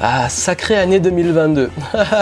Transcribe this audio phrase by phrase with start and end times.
[0.00, 1.70] Ah, sacrée année 2022.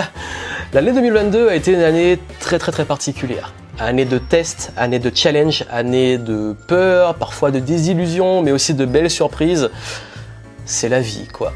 [0.73, 3.52] L'année 2022 a été une année très très très particulière.
[3.78, 8.86] Année de tests, année de challenge, année de peur, parfois de désillusion, mais aussi de
[8.86, 9.68] belles surprises.
[10.64, 11.52] C'est la vie, quoi.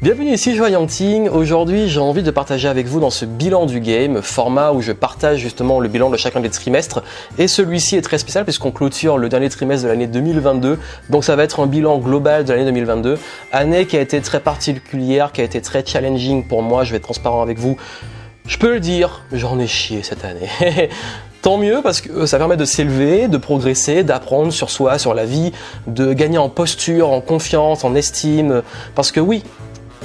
[0.00, 1.28] Bienvenue ici Joyanting.
[1.28, 4.92] Aujourd'hui, j'ai envie de partager avec vous dans ce bilan du game, format où je
[4.92, 7.02] partage justement le bilan de chacun des trimestres.
[7.36, 10.78] Et celui-ci est très spécial puisqu'on clôture le dernier trimestre de l'année 2022.
[11.10, 13.18] Donc ça va être un bilan global de l'année 2022.
[13.50, 16.84] Année qui a été très particulière, qui a été très challenging pour moi.
[16.84, 17.76] Je vais être transparent avec vous.
[18.46, 20.48] Je peux le dire, j'en ai chié cette année.
[21.42, 25.24] Tant mieux parce que ça permet de s'élever, de progresser, d'apprendre sur soi, sur la
[25.24, 25.52] vie,
[25.86, 28.62] de gagner en posture, en confiance, en estime.
[28.94, 29.42] Parce que oui,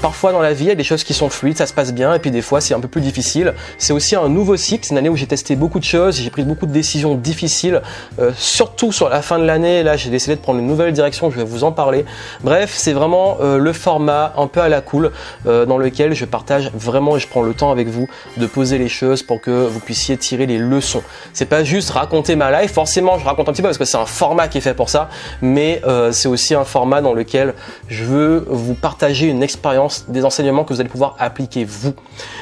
[0.04, 1.94] Parfois dans la vie, il y a des choses qui sont fluides, ça se passe
[1.94, 3.54] bien, et puis des fois c'est un peu plus difficile.
[3.78, 6.30] C'est aussi un nouveau cycle, c'est une année où j'ai testé beaucoup de choses, j'ai
[6.30, 7.82] pris beaucoup de décisions difficiles,
[8.20, 9.82] euh, surtout sur la fin de l'année.
[9.82, 12.04] Là, j'ai décidé de prendre une nouvelle direction, je vais vous en parler.
[12.44, 15.14] Bref, c'est vraiment euh, le format un peu à la cool
[15.48, 18.78] euh, dans lequel je partage vraiment et je prends le temps avec vous de poser
[18.80, 21.04] les choses pour que vous puissiez tirer les leçons.
[21.32, 23.96] C'est pas juste raconter ma life, forcément je raconte un petit peu parce que c'est
[23.96, 25.08] un format qui est fait pour ça,
[25.42, 27.54] mais c'est aussi un format dans lequel
[27.88, 31.94] je veux vous partager une expérience des enseignements que vous allez pouvoir appliquer vous.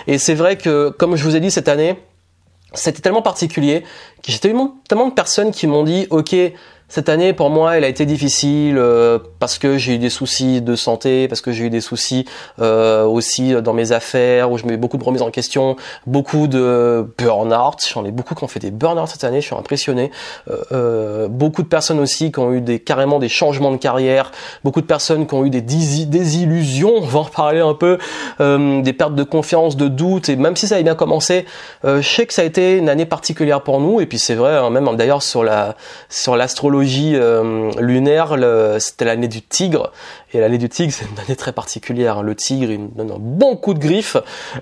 [0.08, 1.98] Et c'est vrai que, comme je vous ai dit cette année,
[2.74, 3.84] c'était tellement particulier
[4.24, 6.36] que j'ai tellement, tellement de personnes qui m'ont dit, ok,
[6.92, 10.62] cette année, pour moi, elle a été difficile euh, parce que j'ai eu des soucis
[10.62, 12.26] de santé, parce que j'ai eu des soucis
[12.60, 17.08] euh, aussi dans mes affaires, où je mets beaucoup de remises en question, beaucoup de
[17.18, 17.78] burn-out.
[17.94, 20.12] J'en ai beaucoup qui ont fait des burn-out cette année, je suis impressionné.
[20.74, 24.30] Euh, beaucoup de personnes aussi qui ont eu des carrément des changements de carrière,
[24.66, 28.00] beaucoup de personnes qui ont eu des désillusions, on va en parler un peu,
[28.40, 31.46] des pertes de confiance, de doute, et même si ça a bien commencé,
[31.86, 34.58] je sais que ça a été une année particulière pour nous, et puis c'est vrai,
[34.58, 35.76] hein, même d'ailleurs sur la
[36.10, 36.81] sur l'astrologie
[37.16, 38.36] euh, lunaire,
[38.80, 39.92] c'était l'année du tigre.
[40.34, 42.20] Et l'année du tigre, c'est une année très particulière.
[42.20, 42.24] Hein.
[42.24, 44.16] Le tigre, il donne un bon coup de griffe.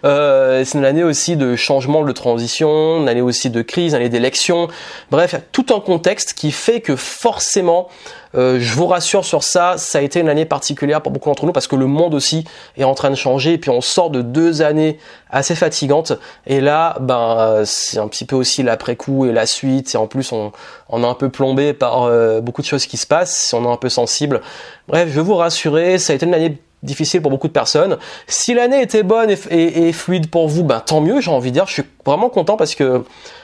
[0.03, 3.97] Euh, c'est une année aussi de changement, de transition, une année aussi de crise, une
[3.97, 4.67] année d'élection.
[5.12, 7.88] Bref, il y a tout un contexte qui fait que forcément,
[8.35, 11.46] euh, je vous rassure sur ça, ça a été une année particulière pour beaucoup d'entre
[11.47, 12.46] nous parce que le monde aussi
[12.78, 15.00] est en train de changer et puis on sort de deux années
[15.31, 16.13] assez fatigantes
[16.46, 20.31] et là, ben c'est un petit peu aussi l'après-coup et la suite et en plus
[20.31, 20.52] on,
[20.90, 23.72] on est un peu plombé par euh, beaucoup de choses qui se passent, on est
[23.72, 24.41] un peu sensible.
[24.88, 27.97] Bref, je vous ça a été une année difficile pour beaucoup de personnes.
[28.28, 31.68] Si l'année était bonne et, fluide pour vous, ben tant mieux, j'ai envie de dire.
[31.68, 33.03] Je suis vraiment content parce que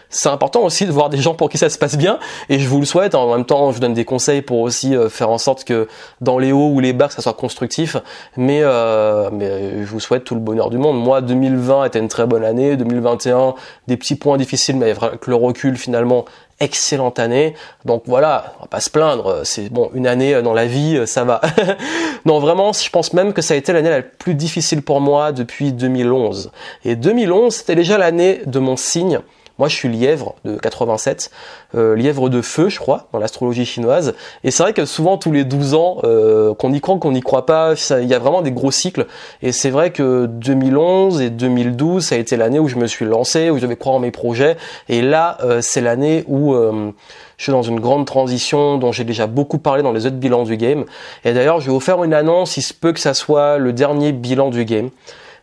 [0.10, 2.70] c'est important aussi de voir des gens pour qui ça se passe bien et je
[2.70, 3.16] vous le souhaite.
[3.16, 5.88] En même temps, je vous donne des conseils pour aussi euh, faire en sorte que
[6.22, 7.98] dans les hauts ou les bas, que ça soit constructif.
[8.38, 11.04] Mais, euh, mais je vous souhaite tout le bonheur du monde.
[11.04, 12.78] Moi, 2020 était une très bonne année.
[12.78, 13.56] 2021,
[13.88, 16.26] des petits points difficiles, mais avec le recul, finalement,
[16.60, 17.54] excellente année.
[17.84, 19.42] Donc voilà, on va pas se plaindre.
[19.44, 21.42] C'est bon, une année dans la vie, ça va.
[22.26, 25.32] non, vraiment, je pense même que ça a été l'année la plus difficile pour moi
[25.32, 26.52] depuis 2011.
[26.84, 29.20] Et 2011, c'était déjà l'année de mon signe.
[29.58, 31.32] Moi, je suis lièvre de 87,
[31.76, 34.14] euh, lièvre de feu, je crois, dans l'astrologie chinoise.
[34.44, 37.22] Et c'est vrai que souvent, tous les 12 ans, euh, qu'on y croit, qu'on n'y
[37.22, 39.06] croit pas, il y a vraiment des gros cycles.
[39.42, 43.06] Et c'est vrai que 2011 et 2012, ça a été l'année où je me suis
[43.06, 44.58] lancé, où je devais croire en mes projets.
[44.90, 49.26] Et là, euh, c'est l'année où je suis dans une grande transition dont j'ai déjà
[49.26, 50.84] beaucoup parlé dans les autres bilans du game.
[51.24, 53.72] Et d'ailleurs, je vais vous faire une annonce, il se peut que ça soit le
[53.72, 54.90] dernier bilan du game.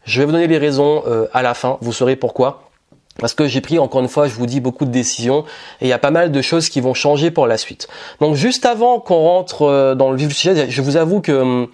[0.05, 1.03] Je vais vous donner les raisons
[1.33, 2.72] à la fin, vous saurez pourquoi.
[3.19, 5.45] Parce que j'ai pris, encore une fois, je vous dis, beaucoup de décisions
[5.81, 7.89] et il y a pas mal de choses qui vont changer pour la suite.
[8.21, 11.33] Donc juste avant qu'on rentre euh, dans le vif du sujet, je vous avoue que
[11.33, 11.69] hum,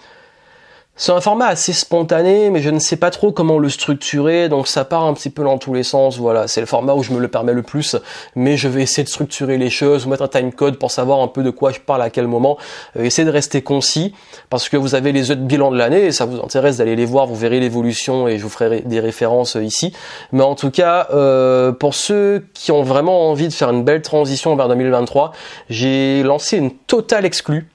[1.00, 4.66] c'est un format assez spontané, mais je ne sais pas trop comment le structurer, donc
[4.66, 6.18] ça part un petit peu dans tous les sens.
[6.18, 7.94] Voilà, c'est le format où je me le permets le plus,
[8.34, 11.28] mais je vais essayer de structurer les choses, mettre un time code pour savoir un
[11.28, 12.58] peu de quoi je parle à quel moment,
[12.96, 14.12] euh, essayer de rester concis,
[14.50, 17.06] parce que vous avez les autres bilans de l'année, et ça vous intéresse d'aller les
[17.06, 19.92] voir, vous verrez l'évolution et je vous ferai des références euh, ici.
[20.32, 24.02] Mais en tout cas, euh, pour ceux qui ont vraiment envie de faire une belle
[24.02, 25.30] transition vers 2023,
[25.70, 27.68] j'ai lancé une totale exclue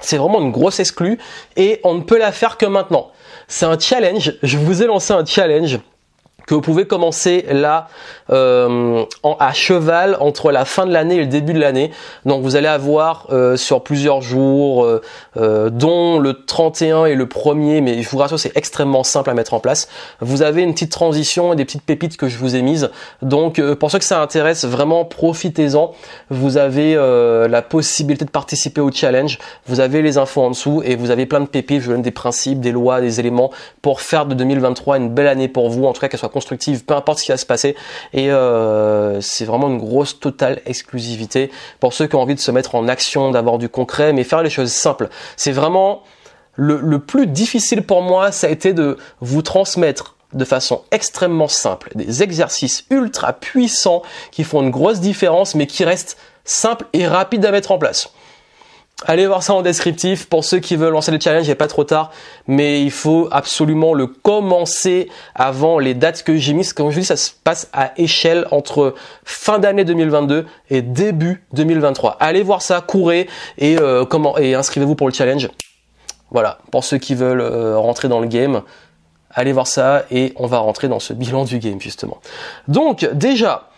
[0.00, 1.18] c'est vraiment une grosse exclue
[1.56, 3.10] et on ne peut la faire que maintenant.
[3.48, 4.34] C'est un challenge.
[4.42, 5.78] Je vous ai lancé un challenge
[6.52, 7.88] que vous pouvez commencer là
[8.30, 9.04] euh,
[9.38, 11.90] à cheval entre la fin de l'année et le début de l'année.
[12.26, 15.00] Donc vous allez avoir euh, sur plusieurs jours, euh,
[15.38, 19.34] euh dont le 31 et le 1er, mais je vous rassure c'est extrêmement simple à
[19.34, 19.88] mettre en place.
[20.20, 22.90] Vous avez une petite transition et des petites pépites que je vous ai mises.
[23.22, 25.92] Donc euh, pour ceux que ça intéresse, vraiment profitez-en.
[26.28, 29.38] Vous avez la possibilité de participer au challenge.
[29.66, 31.80] Vous avez les infos en dessous et vous avez plein de pépites.
[31.80, 33.50] Je vous donne des principes, des lois, des éléments
[33.80, 35.86] pour faire de 2023 une belle année pour vous.
[35.86, 37.76] En tout cas qu'elle soit peu importe ce qui va se passer.
[38.12, 41.50] Et euh, c'est vraiment une grosse totale exclusivité
[41.80, 44.42] pour ceux qui ont envie de se mettre en action, d'avoir du concret, mais faire
[44.42, 45.08] les choses simples.
[45.36, 46.02] C'est vraiment
[46.54, 51.48] le, le plus difficile pour moi, ça a été de vous transmettre de façon extrêmement
[51.48, 57.06] simple des exercices ultra puissants qui font une grosse différence mais qui restent simples et
[57.06, 58.12] rapides à mettre en place.
[59.06, 61.66] Allez voir ça en descriptif pour ceux qui veulent lancer le challenge, il n'est pas
[61.66, 62.12] trop tard,
[62.46, 66.72] mais il faut absolument le commencer avant les dates que j'ai mises.
[66.72, 68.94] Comme je dis, ça se passe à échelle entre
[69.24, 72.16] fin d'année 2022 et début 2023.
[72.20, 73.28] Allez voir ça, courez
[73.58, 74.04] et euh,
[74.38, 75.48] et inscrivez-vous pour le challenge.
[76.30, 78.62] Voilà, pour ceux qui veulent euh, rentrer dans le game,
[79.30, 82.18] allez voir ça et on va rentrer dans ce bilan du game justement.
[82.68, 83.68] Donc déjà,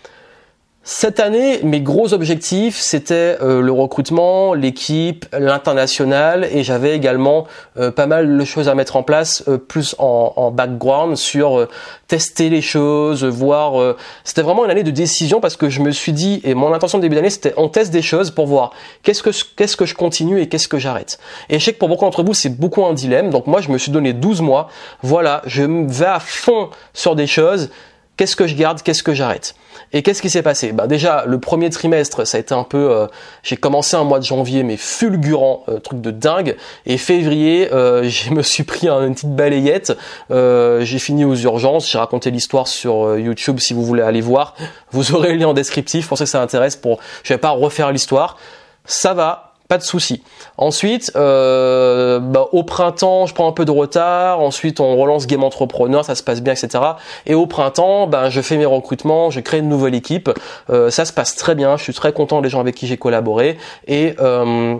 [0.87, 7.47] cette année, mes gros objectifs, c'était euh, le recrutement, l'équipe, l'international, et j'avais également
[7.79, 11.67] euh, pas mal de choses à mettre en place, euh, plus en, background sur
[12.07, 13.97] tester les choses, voir.
[14.25, 16.99] c'était vraiment une année de décision parce que je me suis dit, et mon intention
[16.99, 18.73] de début d'année, c'était on teste des choses pour voir
[19.03, 21.19] qu'est-ce que qu'est-ce que je continue et qu'est-ce que j'arrête.
[21.49, 23.31] Et je sais que pour beaucoup d'entre vous, c'est beaucoup un dilemme.
[23.31, 24.69] Donc moi, je me suis donné 12 mois.
[25.03, 27.71] Voilà, je vais à fond sur des choses.
[28.19, 29.55] Qu'est-ce que je garde, qu'est-ce que j'arrête?
[29.95, 30.73] Et qu'est-ce qui s'est passé?
[30.73, 33.07] Bah déjà le premier trimestre ça a été un peu euh,
[33.45, 36.57] j'ai commencé un mois de janvier mais fulgurant euh, truc de dingue.
[36.85, 39.97] Et février euh, je me suis pris une petite balayette.
[40.31, 41.89] J'ai fini aux urgences.
[41.89, 44.57] J'ai raconté l'histoire sur YouTube si vous voulez aller voir.
[44.91, 46.09] Vous aurez le lien en descriptif.
[46.09, 48.37] Pour ceux que ça intéresse pour je vais pas refaire l'histoire.
[48.85, 50.23] Ça va pas de souci.
[50.59, 54.41] Ensuite, euh, bah, au printemps, je prends un peu de retard.
[54.41, 56.85] Ensuite, on relance Game Entrepreneur, ça se passe bien, etc.
[57.27, 60.31] Et au printemps, ben, je fais mes recrutements, je crée une nouvelle équipe.
[60.71, 61.77] Euh, ça se passe très bien.
[61.77, 63.57] Je suis très content des gens avec qui j'ai collaboré.
[63.87, 64.77] Et euh,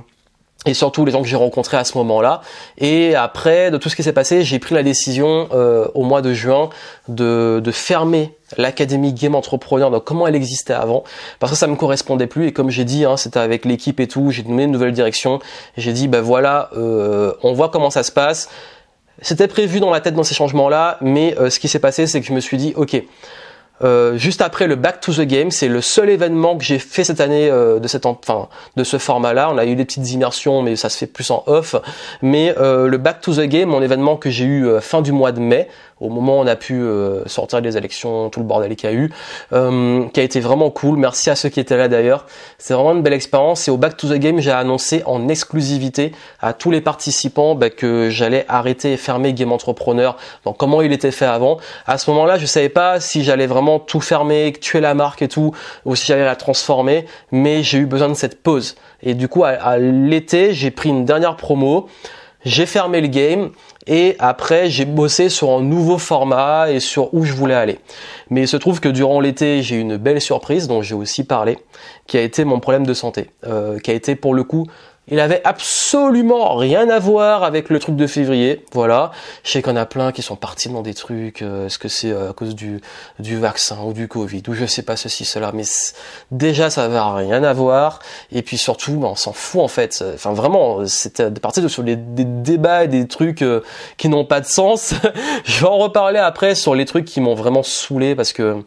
[0.67, 2.41] et surtout les gens que j'ai rencontrés à ce moment-là.
[2.79, 6.23] Et après, de tout ce qui s'est passé, j'ai pris la décision euh, au mois
[6.23, 6.71] de juin
[7.09, 11.03] de, de fermer l'académie Game Entrepreneur, donc comment elle existait avant,
[11.41, 12.47] parce que ça me correspondait plus.
[12.49, 15.41] Et comme j'ai dit, hein, c'était avec l'équipe et tout, j'ai donné une nouvelle direction.
[15.77, 18.49] J'ai dit, ben voilà, euh, on voit comment ça se passe.
[19.23, 22.21] C'était prévu dans la tête dans ces changements-là, mais euh, ce qui s'est passé, c'est
[22.21, 23.01] que je me suis dit, ok,
[23.83, 27.03] euh, juste après le Back to the Game, c'est le seul événement que j'ai fait
[27.03, 29.51] cette année euh, de cette enfin de ce format-là.
[29.51, 31.75] On a eu des petites immersions, mais ça se fait plus en off.
[32.23, 35.33] Mais euh, le Back to the Game, mon événement que j'ai eu fin du mois
[35.33, 35.69] de mai,
[36.01, 38.93] au moment où on a pu euh, sortir des élections, tout le bordel qu'il y
[38.93, 39.13] a eu,
[39.53, 40.99] euh, qui a été vraiment cool.
[40.99, 42.27] Merci à ceux qui étaient là d'ailleurs.
[42.59, 43.69] C'est vraiment une belle expérience.
[43.69, 47.71] Et au Back to the Game, j'ai annoncé en exclusivité à tous les participants bah,
[47.71, 50.17] que j'allais arrêter et fermer Game Entrepreneur.
[50.45, 51.59] Donc comment il était fait avant.
[51.87, 55.29] À ce moment-là, je savais pas si j'allais vraiment tout fermer, tuer la marque et
[55.29, 55.53] tout,
[55.85, 57.07] ou si j'allais la transformer.
[57.31, 58.77] Mais j'ai eu besoin de cette pause.
[59.03, 61.89] Et du coup, à l'été, j'ai pris une dernière promo
[62.45, 63.51] j'ai fermé le game
[63.87, 67.79] et après j'ai bossé sur un nouveau format et sur où je voulais aller.
[68.31, 71.25] Mais il se trouve que durant l'été j'ai eu une belle surprise dont j'ai aussi
[71.25, 71.59] parlé,
[72.07, 74.67] qui a été mon problème de santé, euh, qui a été pour le coup
[75.09, 78.65] il avait absolument rien à voir avec le truc de février.
[78.73, 79.11] Voilà.
[79.43, 81.43] Je sais qu'on a plein qui sont partis dans des trucs.
[81.43, 82.81] Euh, est-ce que c'est euh, à cause du,
[83.19, 85.53] du vaccin ou du Covid ou je sais pas ceci, cela.
[85.53, 85.65] Mais
[86.31, 87.99] déjà, ça n'avait rien à voir.
[88.33, 90.03] Et puis surtout, ben, on s'en fout en fait.
[90.15, 93.61] Enfin vraiment, c'était parti sur des débats et des trucs euh,
[93.99, 94.95] qui n'ont pas de sens.
[95.45, 98.65] je vais en reparler après sur les trucs qui m'ont vraiment saoulé parce que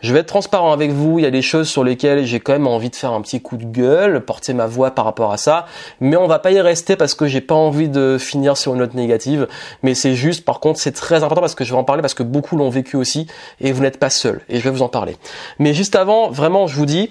[0.00, 2.52] je vais être transparent avec vous, il y a des choses sur lesquelles j'ai quand
[2.52, 5.36] même envie de faire un petit coup de gueule, porter ma voix par rapport à
[5.36, 5.66] ça,
[6.00, 8.80] mais on va pas y rester parce que j'ai pas envie de finir sur une
[8.80, 9.48] note négative,
[9.82, 12.14] mais c'est juste par contre c'est très important parce que je vais en parler parce
[12.14, 13.26] que beaucoup l'ont vécu aussi
[13.60, 15.16] et vous n'êtes pas seul et je vais vous en parler.
[15.58, 17.10] Mais juste avant, vraiment je vous dis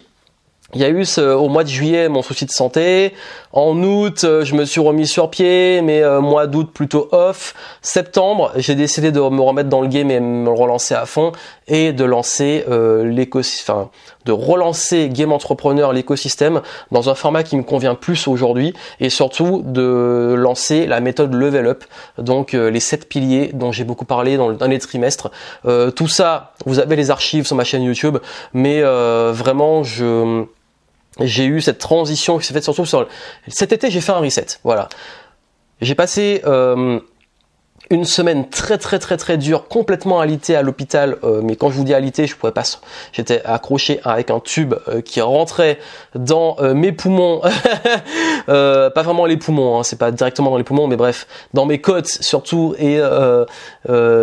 [0.74, 3.14] il y a eu au mois de juillet mon souci de santé.
[3.54, 7.56] En août, euh, je me suis remis sur pied, mais euh, mois d'août plutôt off.
[7.82, 11.32] Septembre, j'ai décidé de me remettre dans le game et me relancer à fond
[11.68, 13.90] et de lancer euh, enfin,
[14.26, 19.64] de relancer Game Entrepreneur l'écosystème dans un format qui me convient plus aujourd'hui et surtout
[19.66, 21.84] de lancer la méthode Level Up,
[22.18, 25.32] donc euh, les sept piliers dont j'ai beaucoup parlé dans le dernier trimestre.
[25.96, 28.18] tout ça, vous avez les archives sur ma chaîne YouTube,
[28.54, 30.46] mais vraiment je
[31.20, 33.08] j'ai eu cette transition qui s'est faite surtout sur
[33.48, 34.88] cet été j'ai fait un reset voilà
[35.82, 37.00] j'ai passé euh,
[37.90, 41.18] une semaine très très très très dure, complètement alité à l'hôpital.
[41.24, 42.64] Euh, mais quand je vous dis alité, je pouvais pas.
[43.14, 45.80] J'étais accroché avec un tube euh, qui rentrait
[46.16, 47.42] dans mes poumons,
[48.48, 51.80] pas vraiment les poumons, hein, c'est pas directement dans les poumons, mais bref, dans mes
[51.80, 53.00] côtes surtout et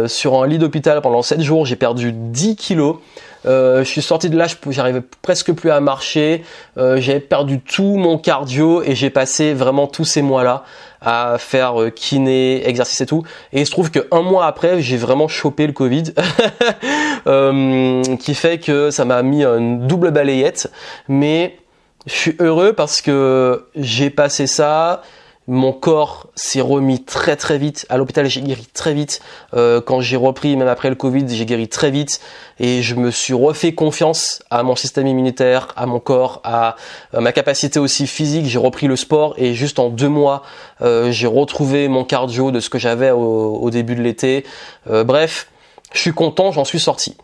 [0.07, 2.97] sur un lit d'hôpital pendant 7 jours, j'ai perdu 10 kilos.
[3.47, 6.45] Euh, je suis sorti de là, j'arrivais presque plus à marcher.
[6.79, 10.65] Euh, j'avais perdu tout mon cardio et j'ai passé vraiment tous ces mois-là
[11.01, 13.23] à faire euh, kiné, exercice et tout.
[13.53, 16.05] Et il se trouve qu'un mois après, j'ai vraiment chopé le Covid,
[18.19, 20.71] qui fait que ça m'a mis une double balayette.
[21.09, 21.59] Mais
[22.07, 25.03] je suis heureux parce que j'ai passé ça,
[25.47, 27.85] mon corps s'est remis très très vite.
[27.91, 29.21] À l'hôpital, j'ai guéri très vite.
[29.53, 32.21] Euh, quand j'ai repris, même après le Covid, j'ai guéri très vite.
[32.59, 36.77] Et je me suis refait confiance à mon système immunitaire, à mon corps, à,
[37.13, 38.47] ma capacité aussi physique.
[38.47, 40.43] J'ai repris le sport et juste en deux mois,
[40.81, 44.45] euh, j'ai retrouvé mon cardio de ce que j'avais au, début de l'été.
[44.89, 45.49] Euh, bref,
[45.93, 47.17] je suis content, j'en suis sorti.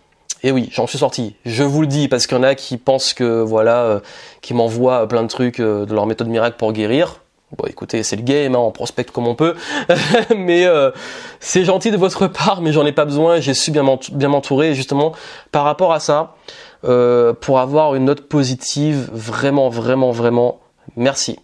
[0.43, 1.37] Et oui, j'en suis sorti.
[1.45, 4.01] Je vous le dis parce qu'il y en a qui pensent que voilà,
[4.41, 7.21] qui m'envoient plein de trucs de leur méthode miracle pour guérir.
[7.57, 9.57] Bon, écoutez, c'est le game, hein, on prospecte comme on peut,
[10.37, 10.93] mais euh,
[11.41, 13.41] c'est gentil de votre part, mais j'en ai pas besoin.
[13.41, 13.83] J'ai su bien
[14.29, 15.13] m'entourer, justement,
[15.51, 16.37] par rapport à ça,
[16.85, 20.61] euh, pour avoir une note positive, vraiment, vraiment, vraiment,
[20.97, 21.41] merci.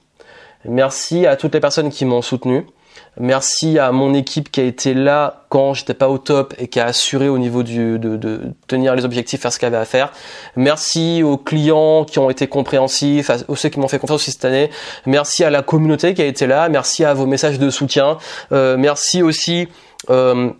[0.64, 2.66] Merci à toutes les personnes qui m'ont soutenu.
[3.18, 6.80] Merci à mon équipe qui a été là quand j'étais pas au top et qui
[6.80, 9.84] a assuré au niveau du, de, de tenir les objectifs, faire ce qu'il avait à
[9.86, 10.12] faire.
[10.54, 14.44] Merci aux clients qui ont été compréhensifs, à ceux qui m'ont fait confiance aussi cette
[14.44, 14.70] année.
[15.06, 16.68] Merci à la communauté qui a été là.
[16.68, 18.18] Merci à vos messages de soutien.
[18.52, 19.68] Euh, merci aussi.
[20.10, 20.50] Euh,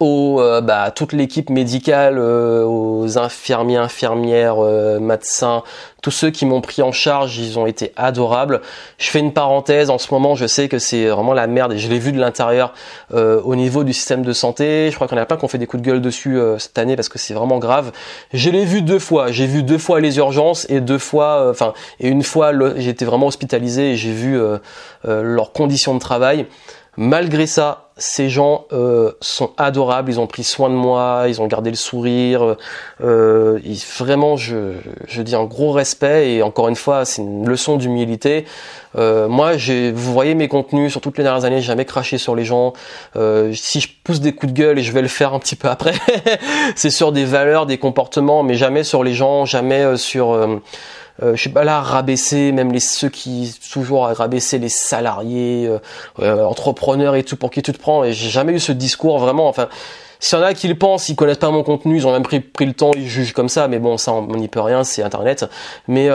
[0.00, 5.62] aux, euh, bah, toute l'équipe médicale, euh, aux infirmiers, infirmières, euh, médecins,
[6.00, 8.62] tous ceux qui m'ont pris en charge, ils ont été adorables.
[8.96, 11.78] Je fais une parenthèse, en ce moment je sais que c'est vraiment la merde et
[11.78, 12.72] je l'ai vu de l'intérieur
[13.12, 14.88] au niveau du système de santé.
[14.90, 17.10] Je crois qu'on a pas qu'on fait des coups de gueule dessus cette année parce
[17.10, 17.92] que c'est vraiment grave.
[18.32, 21.74] Je l'ai vu deux fois, j'ai vu deux fois les urgences et deux fois, enfin
[21.98, 24.40] et une fois j'ai été vraiment hospitalisé et j'ai vu
[25.04, 26.46] leurs conditions de travail.
[26.96, 31.46] Malgré ça, ces gens euh, sont adorables, ils ont pris soin de moi, ils ont
[31.46, 32.56] gardé le sourire.
[33.02, 33.60] Euh,
[33.98, 34.72] vraiment, je,
[35.06, 38.46] je, dis un gros respect et encore une fois, c'est une leçon d'humilité.
[38.96, 42.34] Euh, moi, vous voyez mes contenus sur toutes les dernières années, j'ai jamais craché sur
[42.34, 42.72] les gens.
[43.16, 45.56] Euh, si je pousse des coups de gueule et je vais le faire un petit
[45.56, 45.94] peu après,
[46.74, 50.60] c'est sur des valeurs, des comportements, mais jamais sur les gens, jamais euh, sur euh,
[51.22, 55.78] je suis pas là à rabaisser même les ceux qui toujours rabaisser les salariés, euh,
[56.20, 58.04] euh, entrepreneurs et tout pour qui tu te prends.
[58.04, 59.48] Et j'ai jamais eu ce discours vraiment.
[59.48, 59.68] Enfin,
[60.18, 62.22] s'il y en a qui le pensent, ils connaissent pas mon contenu, ils ont même
[62.22, 63.68] pris, pris le temps, ils jugent comme ça.
[63.68, 65.46] Mais bon, ça on n'y peut rien, c'est Internet.
[65.88, 66.08] Mais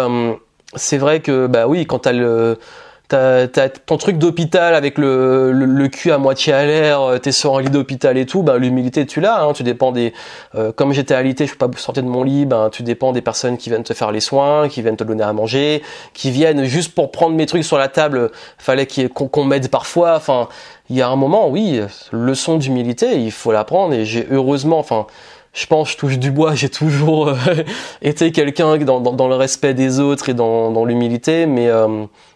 [0.76, 2.60] c'est vrai que bah oui, quand t'as le
[3.08, 7.56] t'as ton truc d'hôpital avec le, le, cul à moitié à l'air, euh, t'es sur
[7.56, 10.14] un lit d'hôpital et tout, ben l'humilité tu l'as, hein, tu dépends des,
[10.56, 13.22] euh, comme j'étais alité, je peux pas sortir de mon lit, ben tu dépends des
[13.22, 15.84] personnes qui viennent te faire les soins, qui viennent te donner à manger,
[16.14, 20.48] qui viennent juste pour prendre mes trucs sur la table, fallait qu'on m'aide parfois, enfin
[20.90, 21.82] il y a un moment, oui,
[22.12, 25.08] leçon d'humilité, il faut l'apprendre et j'ai heureusement, enfin
[25.56, 27.36] je pense, je touche du bois, j'ai toujours euh,
[28.02, 31.70] été quelqu'un dans, dans, dans, le respect des autres et dans, dans l'humilité, mais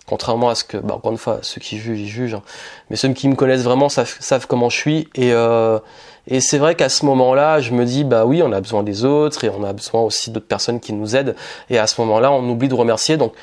[0.09, 2.33] Contrairement à ce que, bah, encore une fois, ceux qui jugent, ils jugent.
[2.33, 2.41] Hein.
[2.89, 5.07] Mais ceux qui me connaissent vraiment savent, savent comment je suis.
[5.13, 5.77] Et, euh,
[6.25, 9.05] et c'est vrai qu'à ce moment-là, je me dis, bah oui, on a besoin des
[9.05, 11.35] autres et on a besoin aussi d'autres personnes qui nous aident.
[11.69, 13.17] Et à ce moment-là, on oublie de remercier.
[13.17, 13.33] Donc,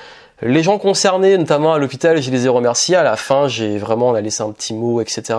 [0.42, 2.96] les gens concernés, notamment à l'hôpital, je les ai remerciés.
[2.96, 5.38] À la fin, j'ai vraiment, on a laissé un petit mot, etc.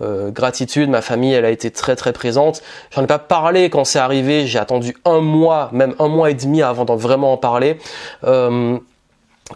[0.00, 2.62] Euh, gratitude, ma famille, elle a été très très présente.
[2.90, 4.46] J'en ai pas parlé quand c'est arrivé.
[4.46, 7.78] J'ai attendu un mois, même un mois et demi avant d'en vraiment en parler.
[8.24, 8.78] Euh,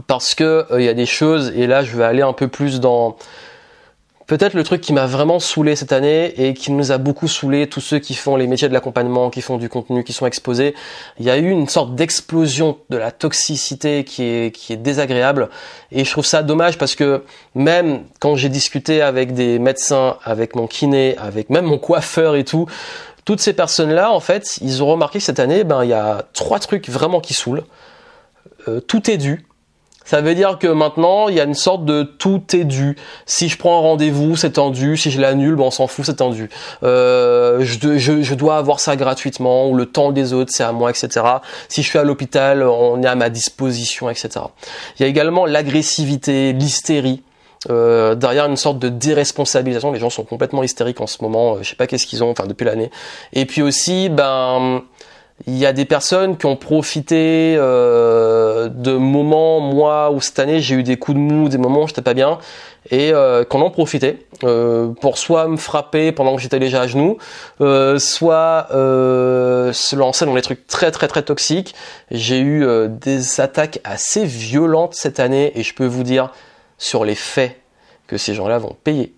[0.07, 2.49] parce que il euh, y a des choses et là je vais aller un peu
[2.49, 3.17] plus dans
[4.27, 7.69] peut-être le truc qui m'a vraiment saoulé cette année et qui nous a beaucoup saoulé
[7.69, 10.75] tous ceux qui font les métiers de l'accompagnement, qui font du contenu, qui sont exposés.
[11.19, 15.51] Il y a eu une sorte d'explosion de la toxicité qui est qui est désagréable
[15.93, 17.23] et je trouve ça dommage parce que
[17.55, 22.45] même quand j'ai discuté avec des médecins, avec mon kiné, avec même mon coiffeur et
[22.45, 22.67] tout,
[23.25, 26.59] toutes ces personnes-là en fait, ils ont remarqué cette année, ben il y a trois
[26.59, 27.65] trucs vraiment qui saoulent.
[28.69, 29.45] Euh, tout est dû
[30.05, 32.97] ça veut dire que maintenant, il y a une sorte de tout est dû.
[33.27, 34.97] Si je prends un rendez-vous, c'est tendu.
[34.97, 36.51] Si je l'annule, bon, on s'en fout, c'est tendu.
[36.83, 40.73] Euh, je, je, je, dois avoir ça gratuitement, ou le temps des autres, c'est à
[40.73, 41.25] moi, etc.
[41.69, 44.29] Si je suis à l'hôpital, on est à ma disposition, etc.
[44.99, 47.23] Il y a également l'agressivité, l'hystérie.
[47.71, 51.55] Euh, derrière une sorte de déresponsabilisation, les gens sont complètement hystériques en ce moment.
[51.55, 52.91] Euh, je sais pas qu'est-ce qu'ils ont, enfin depuis l'année.
[53.33, 54.83] Et puis aussi, ben
[55.47, 60.61] il y a des personnes qui ont profité euh, de moments, moi ou cette année,
[60.61, 62.39] j'ai eu des coups de mou, des moments où j'étais pas bien,
[62.91, 66.87] et euh, qu'on en profité euh, pour soit me frapper pendant que j'étais déjà à
[66.87, 67.19] genoux,
[67.61, 71.75] euh, soit se lancer dans des trucs très très très toxiques.
[72.11, 76.31] J'ai eu des attaques assez violentes cette année, et je peux vous dire
[76.79, 77.61] sur les faits
[78.07, 79.15] que ces gens-là vont payer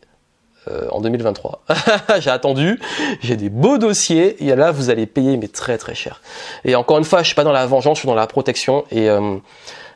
[0.69, 1.63] euh, en 2023.
[2.21, 2.81] j'ai attendu,
[3.21, 6.21] j'ai des beaux dossiers, et là vous allez payer mais très très cher.
[6.65, 8.85] Et encore une fois, je suis pas dans la vengeance, je suis dans la protection,
[8.91, 9.37] et euh,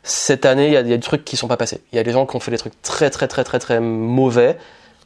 [0.02, 1.80] cette année, il y, a, des trucs qui sont pas passés.
[1.92, 3.80] Il y a des gens qui ont fait des trucs très très très très très
[3.80, 4.56] mauvais.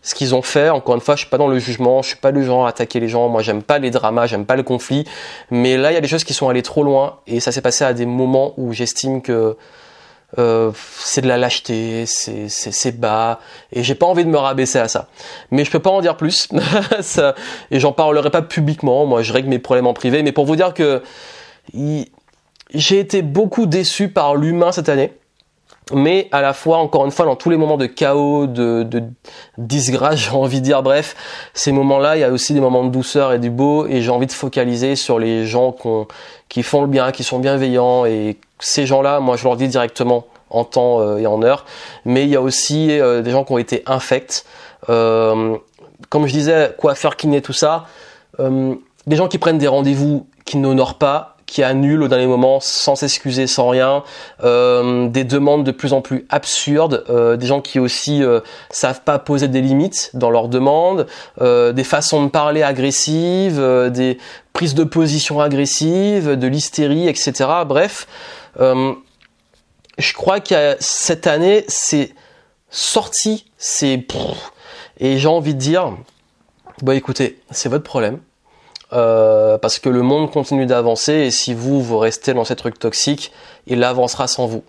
[0.03, 2.19] Ce qu'ils ont fait, encore une fois, je suis pas dans le jugement, je suis
[2.19, 3.29] pas le genre à attaquer les gens.
[3.31, 5.07] Moi, j'aime pas les dramas, j'aime pas le conflit.
[5.51, 7.63] Mais là, il y a des choses qui sont allées trop loin, et ça s'est
[7.63, 9.57] passé à des moments où j'estime que
[10.39, 13.41] euh, c'est de la lâcheté, c'est, bas,
[13.73, 15.09] et j'ai pas envie de me rabaisser à ça.
[15.51, 16.49] Mais je peux pas en dire plus,
[17.71, 20.57] et j'en parlerai pas publiquement, moi je règle mes problèmes en privé, mais pour vous
[20.57, 21.03] dire que
[22.75, 25.13] j'ai été beaucoup déçu par l'humain cette année,
[25.93, 29.03] mais à la fois, encore une fois, dans tous les moments de chaos, de, de
[29.59, 31.15] disgrâce, j'ai envie de dire, bref,
[31.53, 34.11] ces moments-là, il y a aussi des moments de douceur et du beau, et j'ai
[34.11, 35.77] envie de focaliser sur les gens
[36.49, 40.25] qui font le bien, qui sont bienveillants, et ces gens-là, moi, je leur dis directement
[40.49, 41.67] en temps euh, et en heure,
[42.07, 44.47] mais il y a aussi euh, des gens qui ont été infects.
[44.89, 45.57] Euh,
[46.09, 47.85] comme je disais, quoi faire kiné, tout ça,
[48.39, 52.97] des gens qui prennent des rendez-vous qui n'honorent pas, qui annulent au dernier moment sans
[52.97, 54.03] s'excuser, sans rien,
[54.43, 58.41] euh, des demandes de plus en plus absurdes, euh, des gens qui aussi euh,
[58.71, 61.07] savent pas poser des limites dans leurs demandes,
[61.41, 64.19] des façons de parler agressives, des
[64.53, 67.33] prises de position agressives, de l'hystérie, etc.
[67.67, 68.07] Bref,
[68.59, 72.15] je crois que cette année, c'est
[72.71, 74.07] sorti, c'est
[74.99, 75.97] et j'ai envie de dire,
[76.83, 78.21] bon écoutez, c'est votre problème.
[78.95, 82.79] Euh, parce que le monde continue d'avancer et si vous, vous restez dans ces trucs
[82.79, 83.33] toxiques,
[83.67, 84.63] il avancera sans vous.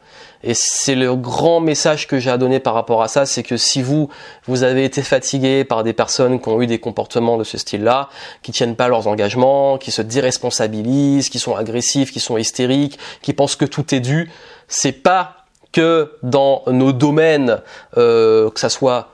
[0.44, 3.58] Et c'est le grand message que j'ai à donner par rapport à ça, c'est que
[3.58, 4.10] si vous,
[4.48, 8.10] vous avez été fatigué par des personnes qui ont eu des comportements de ce style-là,
[8.41, 13.34] qui tiennent pas leurs engagements, qui se déresponsabilisent, qui sont agressifs, qui sont hystériques, qui
[13.34, 14.32] pensent que tout est dû,
[14.67, 17.62] c'est pas que dans nos domaines,
[17.98, 19.10] euh, que ça soit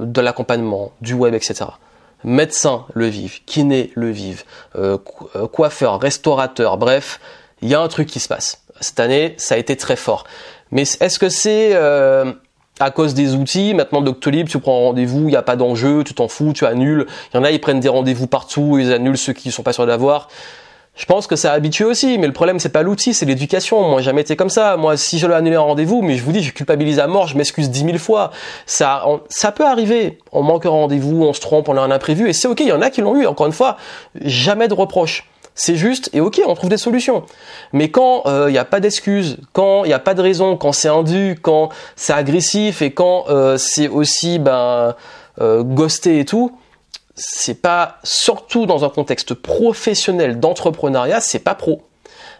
[0.00, 1.66] de l'accompagnement, du web, etc
[2.24, 4.44] médecins le vivent, kinés le vivent,
[4.76, 4.98] euh,
[5.36, 7.20] euh, coiffeurs, restaurateurs, bref,
[7.62, 8.62] il y a un truc qui se passe.
[8.80, 10.24] Cette année, ça a été très fort.
[10.70, 12.32] Mais est-ce que c'est euh,
[12.78, 16.14] à cause des outils Maintenant, Doctolib, tu prends rendez-vous, il n'y a pas d'enjeu, tu
[16.14, 17.06] t'en fous, tu annules.
[17.32, 19.62] Il y en a, ils prennent des rendez-vous partout, ils annulent ceux qui ne sont
[19.62, 20.28] pas sûrs d'avoir.
[21.00, 23.80] Je pense que ça habitué aussi, mais le problème c'est pas l'outil, c'est l'éducation.
[23.88, 24.76] Moi, j'ai jamais été comme ça.
[24.76, 27.26] Moi, si je dois annuler un rendez-vous, mais je vous dis, je culpabilise à mort,
[27.26, 28.32] je m'excuse dix mille fois.
[28.66, 30.18] Ça, ça peut arriver.
[30.30, 32.60] On manque un rendez-vous, on se trompe, on a un imprévu, et c'est ok.
[32.60, 33.24] Il y en a qui l'ont eu.
[33.24, 33.78] Encore une fois,
[34.20, 35.26] jamais de reproche.
[35.54, 37.24] C'est juste, et ok, on trouve des solutions.
[37.72, 40.58] Mais quand il euh, n'y a pas d'excuses, quand il n'y a pas de raison,
[40.58, 44.94] quand c'est indu, quand c'est agressif, et quand euh, c'est aussi ben
[45.40, 45.64] euh,
[46.04, 46.52] et tout,
[47.22, 51.82] c'est pas, surtout dans un contexte professionnel d'entrepreneuriat, c'est pas pro.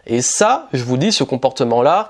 [0.07, 2.09] Et ça, je vous dis, ce comportement-là,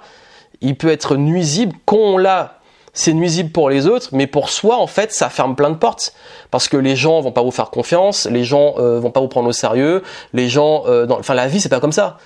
[0.62, 2.60] il peut être nuisible quand on l'a.
[2.93, 6.13] C'est nuisible pour les autres, mais pour soi, en fait, ça ferme plein de portes.
[6.49, 9.27] Parce que les gens vont pas vous faire confiance, les gens euh, vont pas vous
[9.27, 10.01] prendre au sérieux,
[10.34, 12.17] les gens, euh, enfin, la vie, c'est pas comme ça.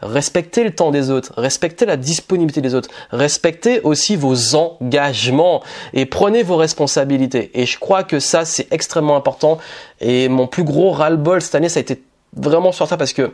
[0.00, 5.60] Respectez le temps des autres, respectez la disponibilité des autres, respectez aussi vos engagements
[5.92, 7.50] et prenez vos responsabilités.
[7.54, 9.58] Et je crois que ça, c'est extrêmement important.
[10.00, 12.00] Et mon plus gros ras-le-bol cette année, ça a été
[12.36, 13.32] vraiment sur ça parce que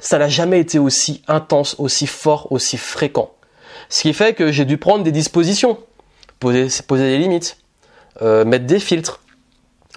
[0.00, 3.30] ça n'a jamais été aussi intense, aussi fort, aussi fréquent.
[3.88, 5.78] Ce qui fait que j'ai dû prendre des dispositions,
[6.40, 7.58] poser, des limites,
[8.22, 9.20] euh, mettre des filtres,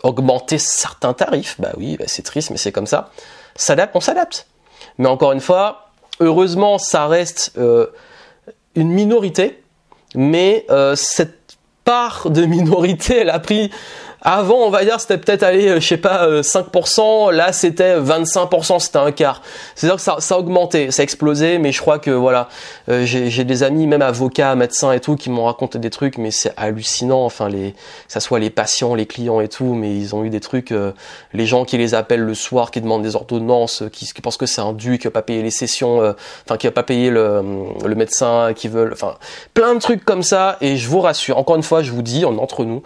[0.03, 1.55] augmenter certains tarifs.
[1.59, 3.09] Bah oui, bah c'est triste, mais c'est comme ça.
[3.55, 4.45] S'adapte, on s'adapte.
[4.99, 5.85] Mais encore une fois,
[6.19, 7.88] heureusement, ça reste euh,
[8.75, 9.62] une minorité,
[10.15, 13.71] mais euh, cette part de minorité, elle a pris
[14.27, 17.29] avant, on va dire, c'était peut-être aller, euh, je sais pas, 5%.
[17.29, 19.43] Euh, là, c'était 25%, c'était un quart.
[19.75, 22.49] C'est-à-dire que ça, ça a augmenté, ça a explosé, mais je crois que voilà,
[22.89, 26.31] euh, j'ai des amis, même avocats, médecins et tout, qui m'ont raconté des trucs, mais
[26.31, 27.23] c'est hallucinant.
[27.23, 30.31] Enfin, les, que ça soit les patients, les clients et tout, mais ils ont eu
[30.31, 30.73] des trucs,
[31.33, 34.47] les gens qui les appellent le soir, qui demandent des ordonnances, qui, qui pensent que
[34.47, 35.99] c'est un dû, qui va pas payer les sessions,
[36.45, 37.43] enfin, qui va pas payer le,
[37.85, 39.17] le médecin, qui veulent, enfin,
[39.53, 40.57] plein de trucs comme ça.
[40.61, 42.81] Et je vous rassure, encore une fois, je vous dis, en entre nous,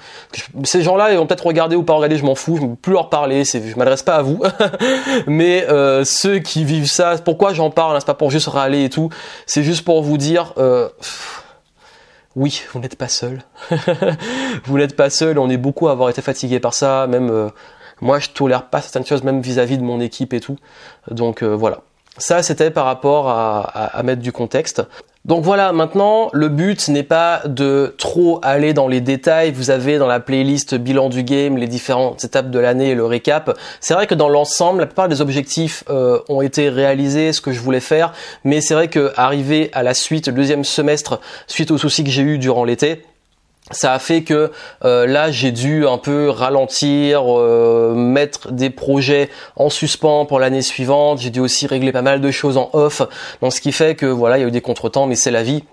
[0.66, 3.44] ces gens-là, peut-être regarder ou pas regarder, je m'en fous, je ne plus leur parler,
[3.46, 4.42] je m'adresse pas à vous.
[5.28, 8.84] Mais euh, ceux qui vivent ça, pourquoi j'en parle hein, C'est pas pour juste râler
[8.84, 9.10] et tout,
[9.46, 10.90] c'est juste pour vous dire, euh,
[12.36, 13.44] oui, vous n'êtes pas seul.
[14.66, 17.50] vous n'êtes pas seul, on est beaucoup à avoir été fatigué par ça, même euh,
[18.02, 20.58] moi je tolère pas certaines choses, même vis-à-vis de mon équipe et tout.
[21.12, 21.82] Donc voilà.
[22.18, 24.82] Ça, c'était par rapport à, mettre du contexte.
[25.30, 29.52] Donc voilà, maintenant, le but n'est pas de trop aller dans les détails.
[29.52, 33.06] Vous avez dans la playlist bilan du game les différentes étapes de l'année et le
[33.06, 33.56] récap.
[33.80, 37.52] C'est vrai que dans l'ensemble, la plupart des objectifs euh, ont été réalisés, ce que
[37.52, 38.12] je voulais faire.
[38.44, 42.24] Mais c'est vrai que arrivé à la suite, deuxième semestre, suite aux soucis que j'ai
[42.24, 43.04] eu durant l'été,
[43.72, 44.52] ça a fait que
[44.84, 50.62] euh, là j'ai dû un peu ralentir, euh, mettre des projets en suspens pour l'année
[50.62, 51.20] suivante.
[51.20, 53.02] J'ai dû aussi régler pas mal de choses en off,
[53.42, 55.44] donc ce qui fait que voilà il y a eu des contretemps, mais c'est la
[55.44, 55.64] vie.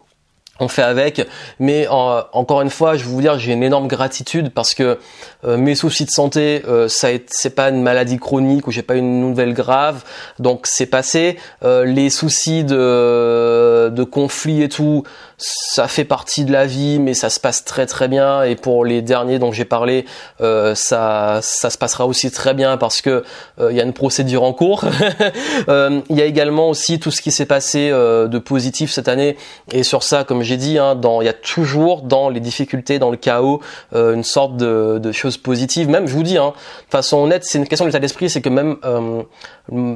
[0.61, 1.27] On fait avec.
[1.59, 4.99] Mais encore une fois, je vais vous dire, j'ai une énorme gratitude parce que
[5.45, 8.95] euh, mes soucis de santé, euh, ça c'est pas une maladie chronique ou j'ai pas
[8.95, 10.03] une nouvelle grave,
[10.39, 11.37] donc c'est passé.
[11.63, 15.05] Euh, les soucis de, de conflit et tout,
[15.39, 18.43] ça fait partie de la vie, mais ça se passe très très bien.
[18.43, 20.07] Et pour les derniers dont j'ai parlé,
[20.41, 23.25] euh, ça ça se passera aussi très bien parce que
[23.61, 24.85] il y a une procédure en cours.
[25.69, 29.37] Il y a également aussi tout ce qui s'est passé de positif cette année.
[29.73, 32.99] Et sur ça, comme j'ai dit, hein, dans, il y a toujours dans les difficultés,
[32.99, 33.61] dans le chaos,
[33.95, 35.89] euh, une sorte de, de chose positive.
[35.89, 36.53] Même, je vous dis, hein,
[36.87, 39.23] de façon honnête, c'est une question d'état d'esprit, c'est que même euh,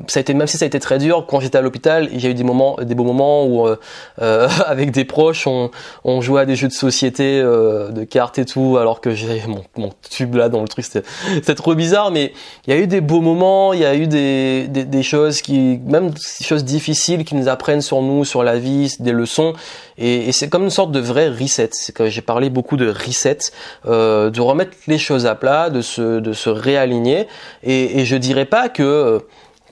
[0.08, 2.24] ça a été, même si ça a été très dur, quand j'étais à l'hôpital, il
[2.26, 6.46] a eu des moments, des beaux moments où, euh, avec des proches, on, jouait à
[6.46, 9.42] des jeux de société, de cartes et tout, alors que j'ai
[9.76, 12.32] mon, tube là dans le truc, c'était trop bizarre, mais
[12.66, 16.10] il y a eu des beaux moments, il y a eu des choses qui, même
[16.10, 19.54] des choses difficiles qui nous apprennent sur nous, sur la vie, des leçons.
[19.98, 21.68] Et, et c'est comme une sorte de vrai reset.
[21.72, 23.38] C'est que j'ai parlé beaucoup de reset,
[23.86, 27.28] euh, de remettre les choses à plat, de se, de se réaligner.
[27.62, 29.20] Et, et je dirais pas que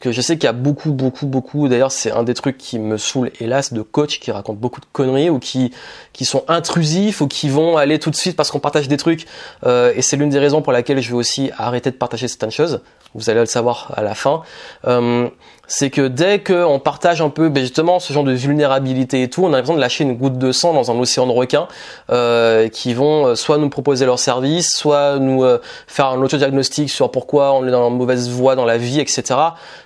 [0.01, 1.67] que je sais qu'il y a beaucoup, beaucoup, beaucoup.
[1.67, 4.87] D'ailleurs, c'est un des trucs qui me saoule, hélas, de coachs qui racontent beaucoup de
[4.93, 5.73] conneries ou qui
[6.13, 9.27] qui sont intrusifs ou qui vont aller tout de suite parce qu'on partage des trucs.
[9.67, 12.51] Euh, et c'est l'une des raisons pour laquelle je vais aussi arrêter de partager certaines
[12.51, 12.83] choses.
[13.15, 14.43] Vous allez le savoir à la fin.
[14.87, 15.29] Euh,
[15.69, 19.45] c'est que dès qu'on partage un peu ben justement ce genre de vulnérabilité et tout,
[19.45, 21.69] on a l'impression de lâcher une goutte de sang dans un océan de requins
[22.11, 26.89] euh, qui vont euh, soit nous proposer leur service, soit nous euh, faire un autodiagnostic
[26.89, 29.35] sur pourquoi on est dans la mauvaise voie dans la vie, etc.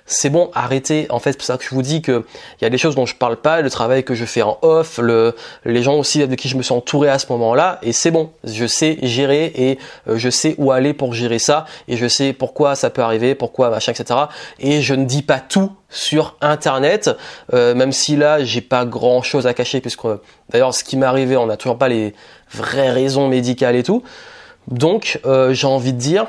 [0.07, 1.07] C'est bon, arrêtez.
[1.11, 2.25] En fait, c'est pour ça que je vous dis que
[2.61, 4.59] il y a des choses dont je parle pas, le travail que je fais en
[4.63, 7.93] off, le, les gens aussi de qui je me suis entouré à ce moment-là, et
[7.93, 8.31] c'est bon.
[8.45, 12.33] Je sais gérer et euh, je sais où aller pour gérer ça, et je sais
[12.33, 14.21] pourquoi ça peut arriver, pourquoi machin, etc.
[14.61, 17.11] Et je ne dis pas tout sur internet.
[17.53, 20.07] Euh, même si là j'ai pas grand chose à cacher puisque
[20.51, 22.15] d'ailleurs ce qui m'est arrivé on n'a toujours pas les
[22.53, 24.03] vraies raisons médicales et tout.
[24.69, 26.27] Donc euh, j'ai envie de dire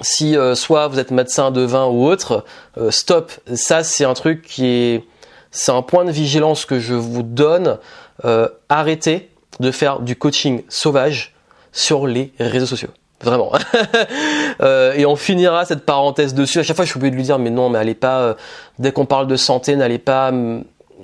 [0.00, 2.44] si euh, soit vous êtes médecin de vin ou autre
[2.90, 3.32] stop.
[3.54, 5.04] Ça c'est un truc qui est
[5.50, 7.78] c'est un point de vigilance que je vous donne.
[8.68, 11.34] Arrêtez de faire du coaching sauvage
[11.72, 12.90] sur les réseaux sociaux
[13.24, 13.52] vraiment.
[14.62, 16.58] euh, et on finira cette parenthèse dessus.
[16.58, 18.34] À chaque fois, je suis obligé de lui dire, mais non, mais allez pas, euh,
[18.78, 20.32] dès qu'on parle de santé, n'allez pas,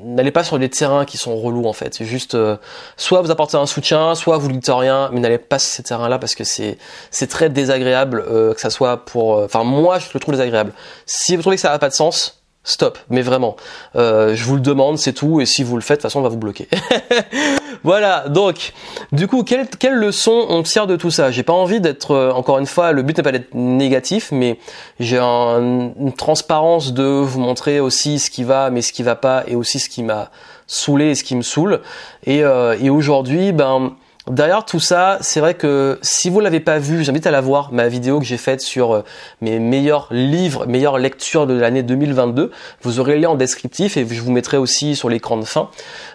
[0.04, 1.94] n'allez pas sur des terrains qui sont relous en fait.
[1.94, 2.56] C'est juste, euh,
[2.96, 6.18] soit vous apportez un soutien, soit vous dites rien, mais n'allez pas sur ces terrains-là
[6.18, 6.78] parce que c'est,
[7.10, 10.72] c'est très désagréable que ça soit pour, enfin moi, je le trouve désagréable.
[11.06, 13.56] Si vous trouvez que ça n'a pas de sens, Stop, mais vraiment.
[13.94, 16.22] Je vous le demande, c'est tout, et si vous le faites, de toute façon, on
[16.22, 16.68] va vous bloquer.
[17.84, 18.72] voilà, donc,
[19.12, 21.30] du coup, quelle, quelle leçon on tire de tout ça?
[21.30, 24.58] J'ai pas envie d'être, euh, encore une fois, le but n'est pas d'être négatif, mais
[24.98, 29.44] j'ai une transparence de vous montrer aussi ce qui va, mais ce qui va pas,
[29.46, 30.30] et aussi ce qui m'a
[30.66, 31.80] saoulé et ce qui me saoule.
[32.24, 33.94] Et, euh, et aujourd'hui, ben
[34.26, 37.72] Derrière tout ça, c'est vrai que si vous l'avez pas vu, j'invite à la voir,
[37.72, 39.02] ma vidéo que j'ai faite sur euh,
[39.40, 42.50] mes meilleurs livres, meilleures lectures de l'année 2022.
[42.82, 45.70] Vous aurez le lien en descriptif et je vous mettrai aussi sur l'écran de fin.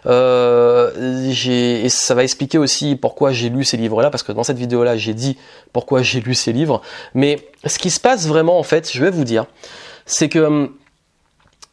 [0.06, 0.92] Euh,
[1.50, 4.98] et ça va expliquer aussi pourquoi j'ai lu ces livres-là, parce que dans cette vidéo-là,
[4.98, 5.36] j'ai dit
[5.74, 6.84] pourquoi j'ai lu ces livres.
[7.16, 9.48] Mais ce qui se passe vraiment, en fait, je vais vous dire,
[10.06, 10.70] c'est que hum,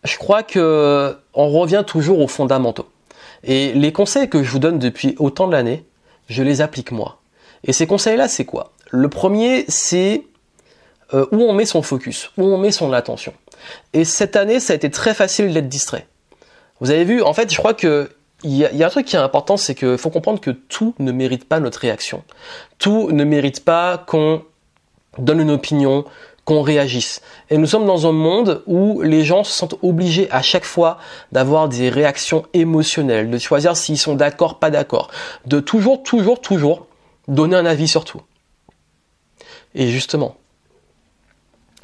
[0.03, 2.89] je crois que on revient toujours aux fondamentaux.
[3.45, 5.85] Et les conseils que je vous donne depuis autant de l'année,
[6.33, 7.21] je les applique moi.
[7.65, 8.73] Et ces conseils-là, c'est quoi?
[8.91, 10.25] Le premier, c'est
[11.15, 13.35] euh, où on met son focus, où on met son attention.
[13.93, 16.07] Et cette année, ça a été très facile d'être distrait.
[16.81, 18.11] Vous avez vu, en fait, je crois que
[18.45, 21.13] il y, a, un truc qui est important, c'est qu'il faut comprendre que tout ne
[21.13, 22.25] mérite pas notre réaction.
[22.79, 24.43] Tout ne mérite pas qu'on
[25.17, 26.05] donne une opinion,
[26.53, 27.23] qu'on réagisse.
[27.49, 30.99] Et nous sommes dans un monde où les gens se sentent obligés à chaque fois
[31.33, 35.11] d'avoir des réactions émotionnelles, de choisir s'ils sont d'accord, pas d'accord,
[35.47, 36.87] de toujours, toujours, toujours
[37.27, 38.21] donner un avis sur tout.
[39.75, 40.37] Et justement,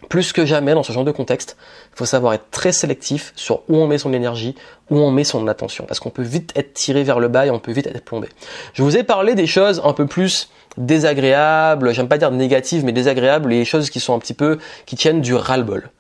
[0.09, 1.57] plus que jamais dans ce genre de contexte,
[1.93, 4.55] il faut savoir être très sélectif sur où on met son énergie,
[4.91, 7.51] où on met son attention, parce qu'on peut vite être tiré vers le bas et
[7.51, 8.29] on peut vite être plombé.
[8.73, 12.93] Je vous ai parlé des choses un peu plus désagréables, j'aime pas dire négatives, mais
[12.93, 15.91] désagréables, les choses qui sont un petit peu, qui tiennent du ras-le-bol.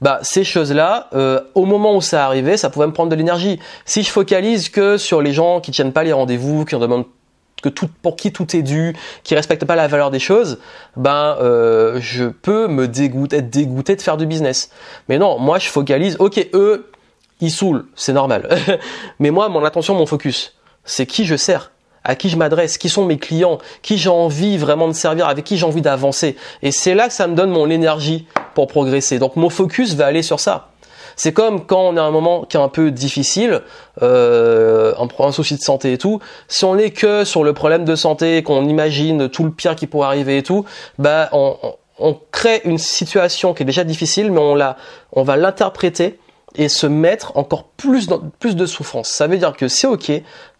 [0.00, 3.60] Bah, ces choses-là, euh, au moment où ça arrivait, ça pouvait me prendre de l'énergie.
[3.84, 7.06] Si je focalise que sur les gens qui tiennent pas les rendez-vous, qui en demandent
[7.68, 10.58] pour qui tout est dû, qui respectent pas la valeur des choses,
[10.96, 14.70] ben euh, je peux me dégoûter, être dégoûté de faire du business.
[15.08, 16.16] Mais non, moi je focalise.
[16.18, 16.90] Ok, eux,
[17.40, 18.48] ils saoulent, c'est normal.
[19.18, 21.70] Mais moi, mon attention, mon focus, c'est qui je sers
[22.04, 25.44] à qui je m'adresse, qui sont mes clients, qui j'ai envie vraiment de servir, avec
[25.44, 26.36] qui j'ai envie d'avancer.
[26.62, 29.18] Et c'est là que ça me donne mon énergie pour progresser.
[29.18, 30.68] Donc mon focus va aller sur ça.
[31.16, 33.62] C'est comme quand on a un moment qui est un peu difficile,
[34.02, 36.20] euh, un, souci de santé et tout.
[36.48, 39.86] Si on n'est que sur le problème de santé, qu'on imagine tout le pire qui
[39.86, 40.64] pourrait arriver et tout,
[40.98, 41.56] bah on,
[41.98, 44.76] on crée une situation qui est déjà difficile, mais on la,
[45.12, 46.18] on va l'interpréter
[46.56, 49.08] et se mettre encore plus dans, plus de souffrance.
[49.08, 50.12] Ça veut dire que c'est ok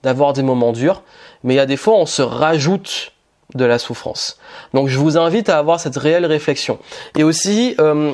[0.02, 1.02] d'avoir des moments durs,
[1.42, 3.12] mais il y a des fois on se rajoute
[3.54, 4.38] de la souffrance.
[4.72, 6.78] Donc je vous invite à avoir cette réelle réflexion.
[7.16, 8.12] Et aussi, euh,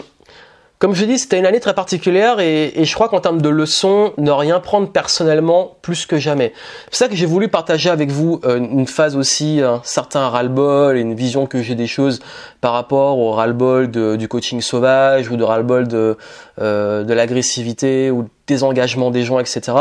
[0.81, 4.14] comme je dis, c'était une année très particulière et, je crois qu'en termes de leçons,
[4.16, 6.55] ne rien prendre personnellement plus que jamais.
[6.90, 10.97] C'est ça que j'ai voulu partager avec vous euh, une phase aussi, un certain ras-le-bol
[10.97, 12.21] et une vision que j'ai des choses
[12.62, 16.16] par rapport au ras-le-bol du coaching sauvage ou de ras-le-bol de,
[16.62, 19.77] euh, l'agressivité ou des engagements des gens, etc.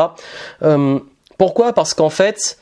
[0.63, 0.99] Euh,
[1.37, 1.71] pourquoi?
[1.71, 2.59] Parce qu'en fait,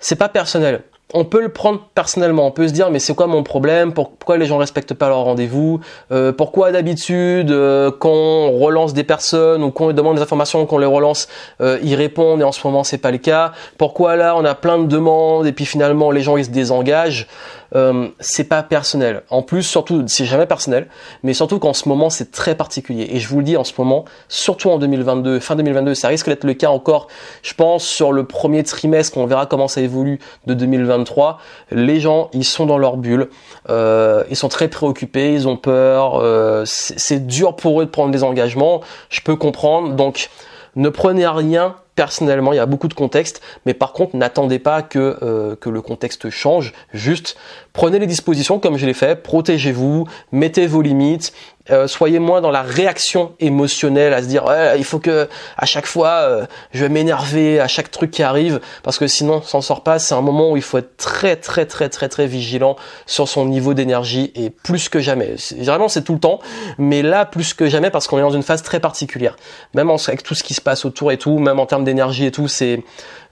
[0.00, 0.82] c'est pas personnel
[1.14, 2.46] on peut le prendre personnellement.
[2.46, 3.92] On peut se dire mais c'est quoi mon problème?
[3.92, 5.80] Pourquoi les gens respectent pas leur rendez-vous?
[6.10, 10.66] Euh, Pourquoi d'habitude euh, quand on relance des personnes ou quand on demande des informations,
[10.66, 11.28] qu'on les relance,
[11.60, 13.52] euh, ils répondent et en ce moment c'est pas le cas?
[13.78, 17.28] Pourquoi là on a plein de demandes et puis finalement les gens ils se désengagent?
[17.74, 19.22] Euh, c'est pas personnel.
[19.30, 20.88] En plus, surtout, c'est jamais personnel,
[21.22, 23.08] mais surtout qu'en ce moment, c'est très particulier.
[23.10, 26.26] Et je vous le dis en ce moment, surtout en 2022, fin 2022, ça risque
[26.28, 27.08] d'être le cas encore,
[27.42, 31.38] je pense, sur le premier trimestre, on verra comment ça évolue de 2023.
[31.70, 33.28] Les gens, ils sont dans leur bulle,
[33.68, 38.10] euh, ils sont très préoccupés, ils ont peur, euh, c'est dur pour eux de prendre
[38.10, 39.94] des engagements, je peux comprendre.
[39.94, 40.30] Donc,
[40.76, 44.82] ne prenez rien personnellement, il y a beaucoup de contexte, mais par contre, n'attendez pas
[44.82, 46.72] que, euh, que le contexte change.
[46.92, 47.36] Juste,
[47.76, 51.34] prenez les dispositions comme je l'ai fait, protégez-vous, mettez vos limites,
[51.70, 54.44] euh, soyez moins dans la réaction émotionnelle à se dire
[54.78, 58.60] il faut que à chaque fois euh, je vais m'énerver à chaque truc qui arrive
[58.82, 59.98] parce que sinon s'en sort pas.
[59.98, 63.44] C'est un moment où il faut être très très très très très vigilant sur son
[63.44, 65.34] niveau d'énergie et plus que jamais.
[65.36, 66.40] Généralement c'est tout le temps
[66.78, 69.36] mais là plus que jamais parce qu'on est dans une phase très particulière.
[69.74, 72.30] Même avec tout ce qui se passe autour et tout même en termes d'énergie et
[72.30, 72.82] tout c'est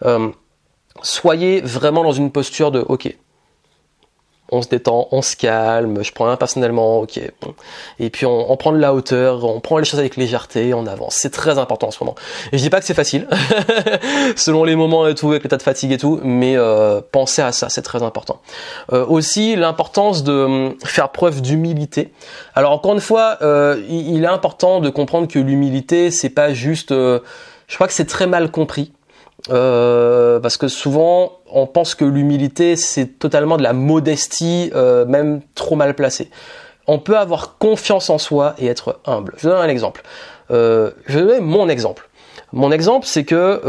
[0.04, 0.28] euh,
[1.02, 3.16] soyez vraiment dans une posture de ok
[4.54, 7.20] on se détend, on se calme, je prends un personnellement, ok.
[7.98, 11.16] Et puis on, prend de la hauteur, on prend les choses avec légèreté, on avance.
[11.16, 12.14] C'est très important en ce moment.
[12.52, 13.26] Et je dis pas que c'est facile,
[14.36, 17.52] selon les moments et tout, avec l'état de fatigue et tout, mais euh, pensez à
[17.52, 18.40] ça, c'est très important.
[18.92, 22.12] Euh, aussi l'importance de hum, faire preuve d'humilité.
[22.54, 26.54] Alors encore une fois, euh, il, il, est important de comprendre que l'humilité, c'est pas
[26.54, 26.90] juste.
[26.90, 27.20] je
[27.74, 28.92] crois que c'est très mal compris.
[29.50, 35.42] Euh, parce que souvent on pense que l'humilité c'est totalement de la modestie, euh, même
[35.54, 36.30] trop mal placée.
[36.86, 39.34] On peut avoir confiance en soi et être humble.
[39.38, 40.02] Je donne un exemple.
[40.50, 42.08] Euh, je vais donner mon exemple.
[42.52, 43.60] Mon exemple c'est que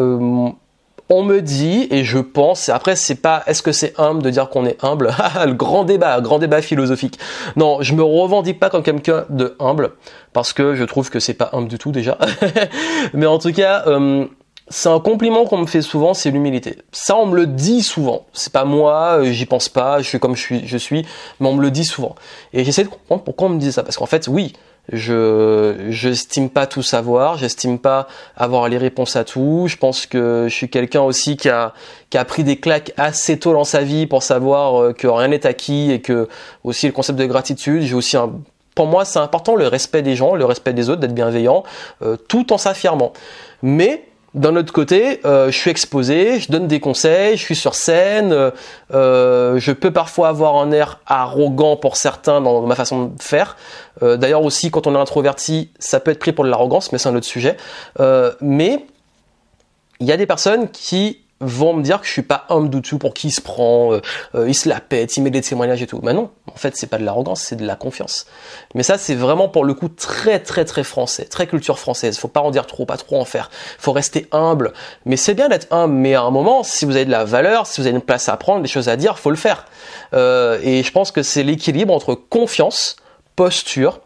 [1.07, 2.69] on me dit et je pense.
[2.69, 5.11] Après c'est pas est-ce que c'est humble de dire qu'on est humble?
[5.45, 7.19] le grand débat, grand débat philosophique.
[7.57, 9.91] Non, je me revendique pas comme quelqu'un de humble
[10.31, 12.17] parce que je trouve que c'est pas humble du tout déjà.
[13.13, 13.83] Mais en tout cas
[14.67, 16.77] c'est un compliment qu'on me fait souvent, c'est l'humilité.
[16.91, 18.25] Ça, on me le dit souvent.
[18.33, 21.05] C'est pas moi, euh, j'y pense pas, je suis comme je suis, je suis,
[21.39, 22.15] mais on me le dit souvent.
[22.51, 23.83] Et j'essaie de comprendre pourquoi on me dit ça.
[23.83, 24.53] Parce qu'en fait, oui,
[24.91, 29.65] je j'estime pas tout savoir, j'estime pas avoir les réponses à tout.
[29.67, 31.73] Je pense que je suis quelqu'un aussi qui a
[32.09, 35.27] qui a pris des claques assez tôt dans sa vie pour savoir euh, que rien
[35.27, 36.27] n'est acquis et que
[36.63, 37.81] aussi le concept de gratitude.
[37.81, 38.31] J'ai aussi un
[38.75, 41.63] pour moi, c'est important le respect des gens, le respect des autres, d'être bienveillant,
[42.01, 43.13] euh, tout en s'affirmant.
[43.63, 44.03] Mais
[44.35, 48.33] d'un autre côté, euh, je suis exposé, je donne des conseils, je suis sur scène,
[48.33, 48.51] euh,
[48.93, 53.55] euh, je peux parfois avoir un air arrogant pour certains dans ma façon de faire.
[54.01, 57.07] D'ailleurs aussi, quand on est introverti, ça peut être pris pour de l'arrogance, mais c'est
[57.07, 57.55] un autre sujet.
[58.41, 58.85] mais
[60.01, 62.97] il y a des personnes qui vont me dire que je suis pas homme tout
[62.97, 64.01] pour qui il se prend, euh,
[64.35, 65.99] euh, il se la pète, il met des témoignages et tout.
[66.01, 68.25] Mais non, en fait c'est pas de l'arrogance, c'est de la confiance.
[68.73, 72.17] Mais ça c'est vraiment pour le coup très très très français, très culture française.
[72.17, 73.49] Faut pas en dire trop, pas trop en faire.
[73.77, 74.71] Faut rester humble.
[75.05, 77.67] Mais c'est bien d'être humble, mais à un moment, si vous avez de la valeur,
[77.67, 79.65] si vous avez une place à prendre, des choses à dire, faut le faire.
[80.13, 82.95] Euh, et je pense que c'est l'équilibre entre confiance,
[83.35, 83.99] posture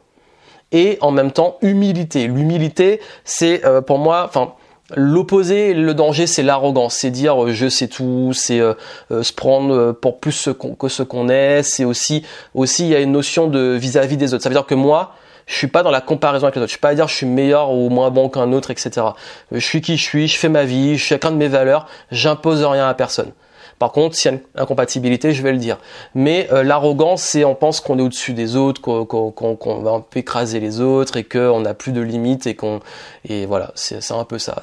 [0.71, 2.27] et en même temps humilité.
[2.27, 4.53] L'humilité, c'est pour moi, enfin
[4.95, 8.73] L'opposé, le danger, c'est l'arrogance, c'est dire euh, je sais tout, c'est euh,
[9.11, 10.49] euh, se prendre pour plus
[10.79, 11.61] que ce qu'on est.
[11.61, 12.23] C'est aussi,
[12.55, 14.41] aussi il y a une notion de vis-à-vis des autres.
[14.41, 15.13] Ça veut dire que moi,
[15.45, 16.69] je suis pas dans la comparaison avec les autres.
[16.69, 19.05] Je suis pas à dire je suis meilleur ou moins bon qu'un autre, etc.
[19.51, 21.87] Je suis qui je suis, je fais ma vie, je suis chacun de mes valeurs,
[22.11, 23.31] j'impose rien à personne.
[23.79, 25.77] Par contre, s'il y a une incompatibilité, je vais le dire.
[26.13, 30.19] Mais euh, l'arrogance, c'est on pense qu'on est au-dessus des autres, qu'on va un peu
[30.19, 32.81] écraser les autres et qu'on n'a plus de limites et qu'on
[33.27, 34.61] et voilà, c'est un peu ça.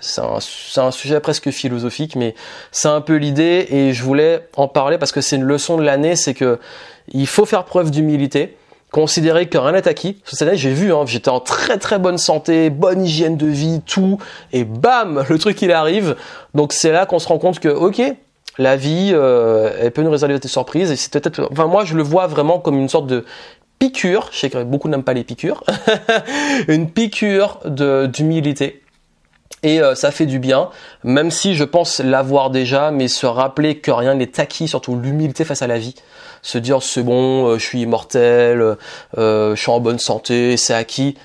[0.00, 0.20] C'est
[0.80, 2.34] un, sujet presque philosophique, mais
[2.72, 5.82] c'est un peu l'idée et je voulais en parler parce que c'est une leçon de
[5.82, 6.58] l'année, c'est que
[7.08, 8.56] il faut faire preuve d'humilité
[8.92, 10.22] considérer que rien n'est acquis.
[10.24, 13.82] Cette année, j'ai vu, hein, j'étais en très très bonne santé, bonne hygiène de vie,
[13.84, 14.18] tout,
[14.52, 16.16] et bam, le truc il arrive.
[16.54, 18.00] Donc c'est là qu'on se rend compte que, ok,
[18.58, 20.90] la vie, euh, elle peut nous réserver des surprises.
[20.90, 23.24] Et c'est peut-être, enfin moi, je le vois vraiment comme une sorte de
[23.78, 24.28] piqûre.
[24.32, 25.62] Je sais que beaucoup n'aiment pas les piqûres.
[26.68, 28.82] une piqûre d'humilité
[29.62, 30.70] et euh, ça fait du bien,
[31.02, 35.44] même si je pense l'avoir déjà, mais se rappeler que rien n'est acquis, surtout l'humilité
[35.44, 35.94] face à la vie.
[36.42, 38.76] Se dire c'est bon, euh, je suis immortel,
[39.18, 41.16] euh, je suis en bonne santé, c'est acquis.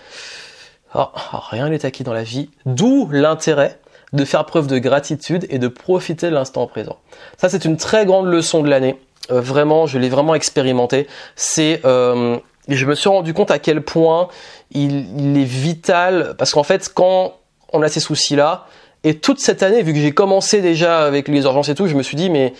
[0.93, 1.11] Ah,
[1.51, 2.49] rien n'est acquis dans la vie.
[2.65, 3.79] D'où l'intérêt
[4.13, 6.97] de faire preuve de gratitude et de profiter de l'instant présent.
[7.37, 8.97] Ça c'est une très grande leçon de l'année.
[9.29, 11.07] vraiment, je l'ai vraiment expérimenté.
[11.35, 14.27] C'est je me suis rendu compte à quel point
[14.71, 17.35] il, est vital parce qu'en fait quand
[17.73, 18.65] on a ces soucis-là.
[19.03, 21.95] Et toute cette année, vu que j'ai commencé déjà avec les urgences et tout, je
[21.95, 22.53] me suis dit, mais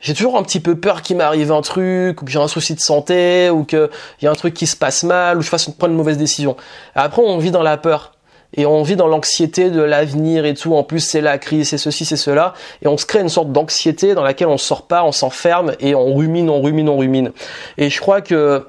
[0.00, 2.74] j'ai toujours un petit peu peur qu'il m'arrive un truc, ou que j'ai un souci
[2.74, 3.88] de santé, ou qu'il
[4.22, 6.56] y a un truc qui se passe mal, ou je fasse une, une mauvaise décision.
[6.94, 8.12] après, on vit dans la peur.
[8.56, 10.74] Et on vit dans l'anxiété de l'avenir et tout.
[10.74, 12.54] En plus, c'est la crise, c'est ceci, c'est cela.
[12.82, 15.94] Et on se crée une sorte d'anxiété dans laquelle on sort pas, on s'enferme et
[15.94, 17.32] on rumine, on rumine, on rumine.
[17.76, 18.66] Et je crois que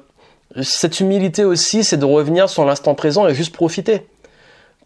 [0.62, 4.06] cette humilité aussi, c'est de revenir sur l'instant présent et juste profiter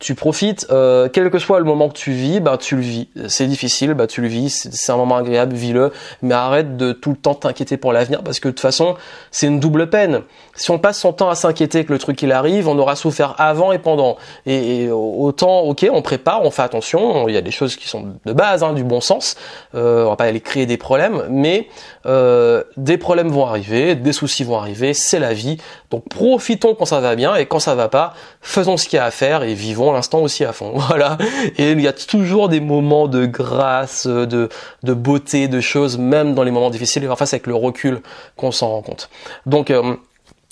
[0.01, 3.09] tu profites, euh, quel que soit le moment que tu vis, bah tu le vis.
[3.29, 7.11] C'est difficile, bah tu le vis, c'est un moment agréable, vis-le, mais arrête de tout
[7.11, 8.97] le temps t'inquiéter pour l'avenir parce que de toute façon,
[9.31, 10.23] c'est une double peine.
[10.57, 13.35] Si on passe son temps à s'inquiéter que le truc il arrive, on aura souffert
[13.39, 14.17] avant et pendant.
[14.47, 18.15] Et, autant, ok, on prépare, on fait attention, il y a des choses qui sont
[18.25, 19.37] de base, hein, du bon sens,
[19.75, 21.69] euh, on va pas aller créer des problèmes, mais
[22.07, 25.57] euh, des problèmes vont arriver, des soucis vont arriver, c'est la vie.
[25.91, 29.01] Donc profitons quand ça va bien et quand ça va pas, faisons ce qu'il y
[29.01, 30.73] a à faire et vivons l'instant aussi à fond.
[30.89, 31.19] Voilà.
[31.59, 34.49] Et il y a toujours des moments de grâce, de,
[34.83, 38.01] de beauté, de choses, même dans les moments difficiles, et en face avec le recul
[38.37, 39.09] qu'on s'en rend compte.
[39.47, 39.97] Donc, euh,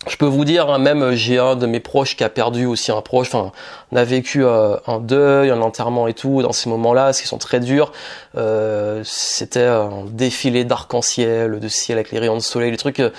[0.09, 2.91] je peux vous dire, hein, même j'ai un de mes proches qui a perdu aussi
[2.91, 3.29] un proche.
[3.29, 3.53] Enfin,
[3.93, 7.29] on a vécu euh, un deuil, un enterrement et tout dans ces moments-là, ce qui
[7.29, 7.93] sont très durs.
[8.37, 13.11] Euh, C'était un défilé d'arc-en-ciel, de ciel avec les rayons de soleil, les trucs euh,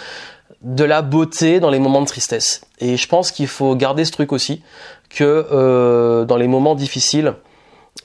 [0.62, 2.62] de la beauté dans les moments de tristesse.
[2.80, 4.62] Et je pense qu'il faut garder ce truc aussi,
[5.14, 7.34] que euh, dans les moments difficiles,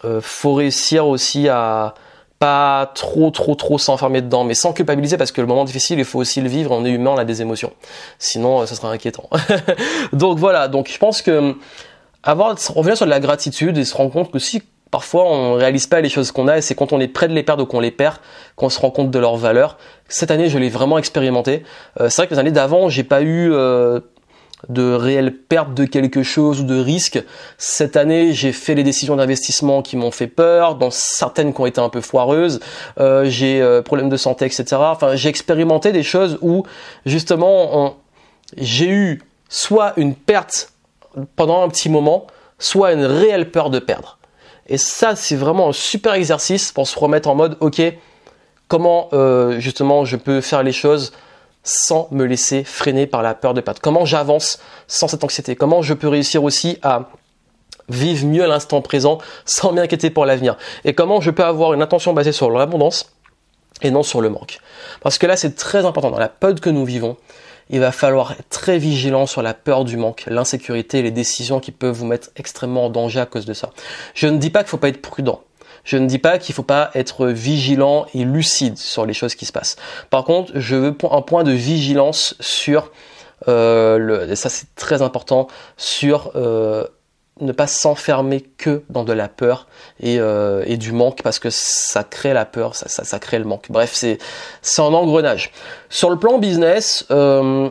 [0.05, 1.94] euh, faut réussir aussi à
[2.38, 6.05] pas trop trop trop s'enfermer dedans, mais sans culpabiliser parce que le moment difficile, il
[6.05, 6.71] faut aussi le vivre.
[6.71, 7.73] On est humain, on a des émotions.
[8.18, 9.29] Sinon, euh, ça serait inquiétant.
[10.12, 10.68] donc voilà.
[10.68, 11.55] Donc je pense que
[12.23, 15.87] avoir revenir sur de la gratitude et se rendre compte que si parfois on réalise
[15.87, 17.81] pas les choses qu'on a c'est quand on est près de les perdre ou qu'on
[17.81, 18.16] les perd
[18.57, 19.77] qu'on se rend compte de leur valeur.
[20.09, 21.64] Cette année, je l'ai vraiment expérimenté.
[22.01, 23.53] Euh, c'est vrai que les années d'avant, j'ai pas eu
[24.68, 27.23] de réelle perte de quelque chose ou de risque.
[27.59, 31.66] Cette année, j'ai fait les décisions d'investissement qui m'ont fait peur, dans certaines qui ont
[31.66, 32.61] été un peu foireuses.
[32.99, 34.64] Euh, j'ai euh, problèmes de santé, etc.
[34.79, 36.64] Enfin, j'ai expérimenté des choses où
[37.07, 37.97] justement,
[38.57, 40.73] j'ai eu soit une perte
[41.37, 42.27] pendant un petit moment,
[42.59, 44.18] soit une réelle peur de perdre.
[44.66, 47.81] Et ça, c'est vraiment un super exercice pour se remettre en mode, ok,
[48.68, 51.12] comment euh, justement je peux faire les choses
[51.62, 55.57] sans me laisser freiner par la peur de perdre Comment j'avance sans cette anxiété?
[55.57, 57.11] Comment je peux réussir aussi à
[57.88, 60.57] vivre mieux l'instant présent sans m'inquiéter pour l'avenir?
[60.85, 63.12] Et comment je peux avoir une attention basée sur l'abondance
[63.83, 64.59] et non sur le manque?
[65.01, 66.11] Parce que là, c'est très important.
[66.11, 67.16] Dans la peur que nous vivons,
[67.71, 71.71] il va falloir être très vigilant sur la peur du manque, l'insécurité, les décisions qui
[71.71, 73.71] peuvent vous mettre extrêmement en danger à cause de ça.
[74.14, 75.42] Je ne dis pas qu'il ne faut pas être prudent.
[75.88, 79.46] Je ne dis pas qu'il faut pas être vigilant et lucide sur les choses qui
[79.46, 79.77] se passent.
[80.11, 82.92] Par contre, je veux un point de vigilance sur
[83.48, 85.46] euh, le, et ça c'est très important,
[85.79, 86.85] sur euh,
[87.40, 89.66] ne pas s'enfermer que dans de la peur
[90.01, 93.38] et, euh, et, du manque parce que ça crée la peur, ça, ça, ça crée
[93.38, 93.70] le manque.
[93.70, 94.18] Bref, c'est
[94.61, 95.53] c'est un engrenage.
[95.88, 97.70] Sur le plan business, euh,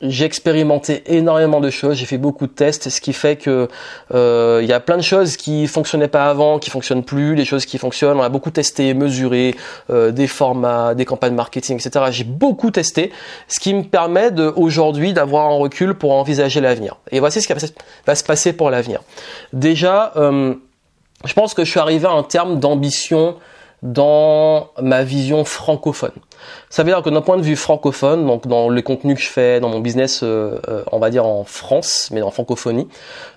[0.00, 3.68] j'ai expérimenté énormément de choses, j'ai fait beaucoup de tests, ce qui fait que
[4.14, 7.44] euh, il y a plein de choses qui fonctionnaient pas avant, qui fonctionnent plus, les
[7.44, 8.18] choses qui fonctionnent.
[8.18, 9.56] On a beaucoup testé, mesuré,
[9.90, 12.06] euh, des formats, des campagnes marketing, etc.
[12.10, 13.10] J'ai beaucoup testé,
[13.48, 16.96] ce qui me permet aujourd'hui d'avoir un recul pour envisager l'avenir.
[17.10, 17.54] Et voici ce qui
[18.06, 19.00] va se passer pour l'avenir.
[19.52, 20.54] Déjà, euh,
[21.24, 23.36] je pense que je suis arrivé à un terme d'ambition
[23.82, 26.12] dans ma vision francophone.
[26.70, 29.28] Ça veut dire que d'un point de vue francophone, donc dans les contenus que je
[29.28, 32.88] fais, dans mon business, euh, euh, on va dire en France, mais en francophonie,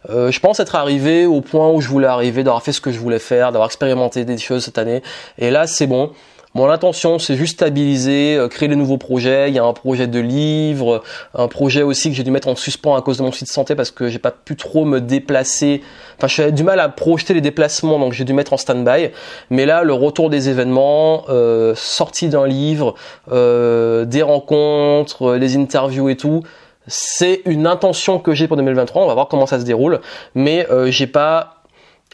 [0.09, 2.91] euh, je pense être arrivé au point où je voulais arriver, d'avoir fait ce que
[2.91, 5.01] je voulais faire, d'avoir expérimenté des choses cette année.
[5.37, 6.11] Et là, c'est bon.
[6.53, 9.49] Mon intention, c'est juste stabiliser, euh, créer des nouveaux projets.
[9.49, 11.01] Il y a un projet de livre,
[11.34, 13.53] un projet aussi que j'ai dû mettre en suspens à cause de mon site de
[13.53, 15.82] santé parce que j'ai pas pu trop me déplacer.
[16.17, 19.11] Enfin, j'ai du mal à projeter les déplacements, donc j'ai dû mettre en stand-by.
[19.49, 22.95] Mais là, le retour des événements, euh, sortie d'un livre,
[23.32, 26.43] euh, des rencontres, les interviews et tout,
[26.88, 29.03] c'est une intention que j'ai pour 2023.
[29.03, 30.01] On va voir comment ça se déroule,
[30.36, 31.61] mais euh, j'ai pas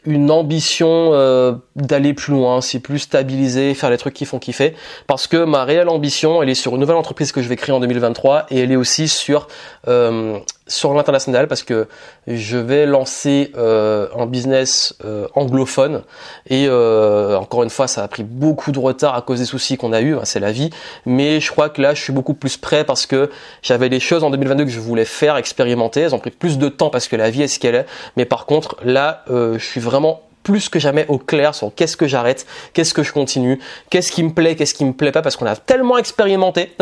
[0.07, 4.73] une ambition euh, d'aller plus loin, c'est plus stabiliser, faire les trucs qui font kiffer.
[5.05, 7.75] Parce que ma réelle ambition, elle est sur une nouvelle entreprise que je vais créer
[7.75, 9.49] en 2023 et elle est aussi sur
[9.89, 11.87] euh, sur l'international parce que
[12.27, 16.03] je vais lancer euh, un business euh, anglophone.
[16.49, 19.77] Et euh, encore une fois ça a pris beaucoup de retard à cause des soucis
[19.77, 20.69] qu'on a eu, hein, c'est la vie,
[21.05, 23.29] mais je crois que là je suis beaucoup plus prêt parce que
[23.61, 26.69] j'avais des choses en 2022 que je voulais faire, expérimenter, elles ont pris plus de
[26.69, 29.79] temps parce que la vie est ce qu'elle est, mais par contre là je suis
[29.79, 33.59] vraiment plus que jamais au clair sur qu'est-ce que j'arrête, qu'est-ce que je continue,
[33.89, 36.73] qu'est-ce qui me plaît, qu'est-ce qui me plaît pas, parce qu'on a tellement expérimenté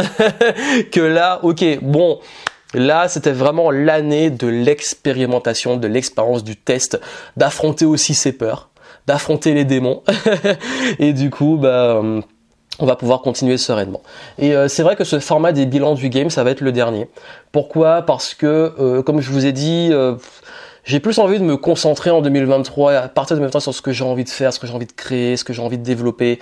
[0.91, 2.19] que là, ok, bon,
[2.74, 6.99] Là, c'était vraiment l'année de l'expérimentation, de l'expérience du test,
[7.38, 8.70] d'affronter aussi ses peurs,
[9.07, 10.03] d'affronter les démons.
[10.99, 12.22] et du coup, bah, euh,
[12.80, 14.01] on va pouvoir continuer sereinement.
[14.39, 16.72] Et euh, c'est vrai que ce format des bilans du game, ça va être le
[16.72, 17.07] dernier.
[17.51, 18.01] Pourquoi?
[18.01, 19.91] Parce que, euh, comme je vous ai dit,
[20.84, 23.91] j'ai plus envie de me concentrer en 2023 à partir de 2023 sur ce que
[23.91, 25.84] j'ai envie de faire, ce que j'ai envie de créer, ce que j'ai envie de
[25.84, 26.39] développer,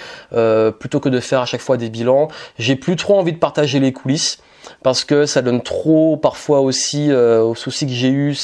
[0.80, 2.30] plutôt que de faire à chaque fois des bilans.
[2.57, 4.39] J'ai plus trop envie de partager les coulisses
[4.82, 8.36] parce que ça donne trop parfois aussi euh, aux soucis que j'ai eu.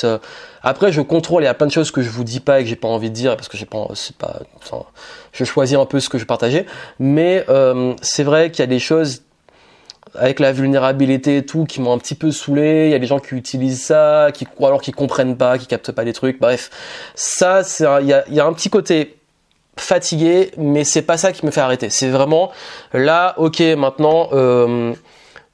[0.62, 1.44] Après, je contrôle.
[1.44, 2.88] Il y a plein de choses que je vous dis pas et que j'ai pas
[2.88, 4.42] envie de dire parce que j'ai pas, c'est pas.
[5.32, 6.66] Je choisis un peu ce que je partageais.
[7.00, 9.24] Mais euh, c'est vrai qu'il y a des choses
[10.16, 12.88] avec la vulnérabilité et tout qui m'ont un petit peu saoulé.
[12.88, 15.92] Il y a des gens qui utilisent ça, qui alors qui comprennent pas, qui captent
[15.92, 16.40] pas les trucs.
[16.40, 16.70] Bref,
[17.16, 17.62] ça,
[18.02, 19.18] il y a, y a un petit côté
[19.78, 21.90] fatigué, mais c'est pas ça qui me fait arrêter.
[21.90, 22.52] C'est vraiment
[22.94, 24.30] là, ok, maintenant.
[24.34, 24.94] Euh,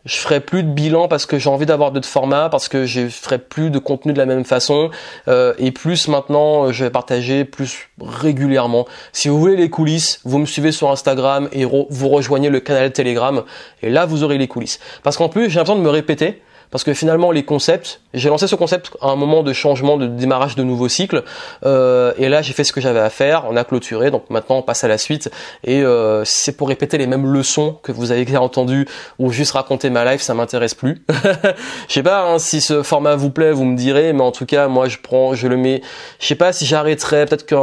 [0.05, 3.07] je ferai plus de bilan parce que j'ai envie d'avoir d'autres formats, parce que je
[3.07, 4.91] ferai plus de contenu de la même façon,
[5.27, 8.85] euh, et plus maintenant, je vais partager plus régulièrement.
[9.11, 12.91] Si vous voulez les coulisses, vous me suivez sur Instagram et vous rejoignez le canal
[12.91, 13.43] Telegram,
[13.81, 14.79] et là vous aurez les coulisses.
[15.03, 16.41] Parce qu'en plus, j'ai l'impression de me répéter,
[16.72, 20.07] parce que finalement les concepts, j'ai lancé ce concept à un moment de changement, de
[20.07, 21.24] démarrage de nouveaux cycles,
[21.66, 24.57] euh, et là j'ai fait ce que j'avais à faire, on a clôturé, donc maintenant
[24.57, 25.30] on passe à la suite,
[25.63, 28.88] et euh, c'est pour répéter les mêmes leçons que vous avez déjà entendues,
[29.20, 31.03] ou juste raconter ma life, ça m'intéresse plus.
[31.88, 34.45] Je sais pas hein, si ce format vous plaît, vous me direz, mais en tout
[34.45, 35.82] cas moi je prends, je le mets,
[36.20, 37.55] je sais pas si j'arrêterai, peut-être que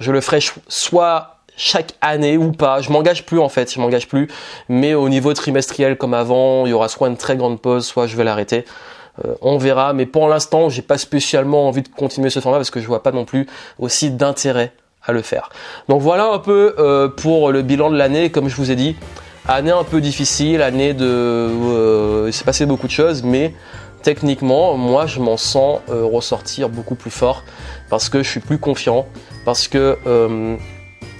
[0.00, 2.80] je le ferai soit chaque année ou pas.
[2.80, 4.28] Je m'engage plus en fait, je m'engage plus.
[4.68, 8.06] Mais au niveau trimestriel comme avant, il y aura soit une très grande pause, soit
[8.06, 8.64] je vais l'arrêter.
[9.24, 9.92] Euh, on verra.
[9.92, 13.02] Mais pour l'instant, j'ai pas spécialement envie de continuer ce format parce que je vois
[13.02, 13.46] pas non plus
[13.78, 14.72] aussi d'intérêt
[15.04, 15.50] à le faire.
[15.88, 18.96] Donc voilà un peu euh, pour le bilan de l'année, comme je vous ai dit.
[19.48, 21.04] Année un peu difficile, année de...
[21.04, 23.52] Euh, il s'est passé beaucoup de choses, mais
[24.02, 27.42] techniquement, moi je m'en sens ressortir beaucoup plus fort
[27.90, 29.06] parce que je suis plus confiant,
[29.44, 29.98] parce que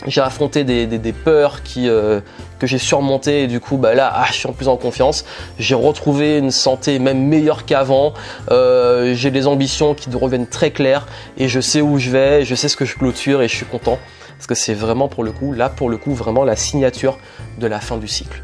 [0.07, 2.20] j'ai affronté des, des, peurs qui, euh,
[2.59, 5.24] que j'ai surmontées et du coup bah là ah, je suis en plus en confiance.
[5.59, 8.12] J'ai retrouvé une santé même meilleure qu'avant.
[8.50, 12.55] Euh, j'ai des ambitions qui reviennent très claires et je sais où je vais, je
[12.55, 13.98] sais ce que je clôture et je suis content
[14.36, 17.18] parce que c'est vraiment pour le coup là pour le coup vraiment la signature
[17.59, 18.42] de la fin du cycle.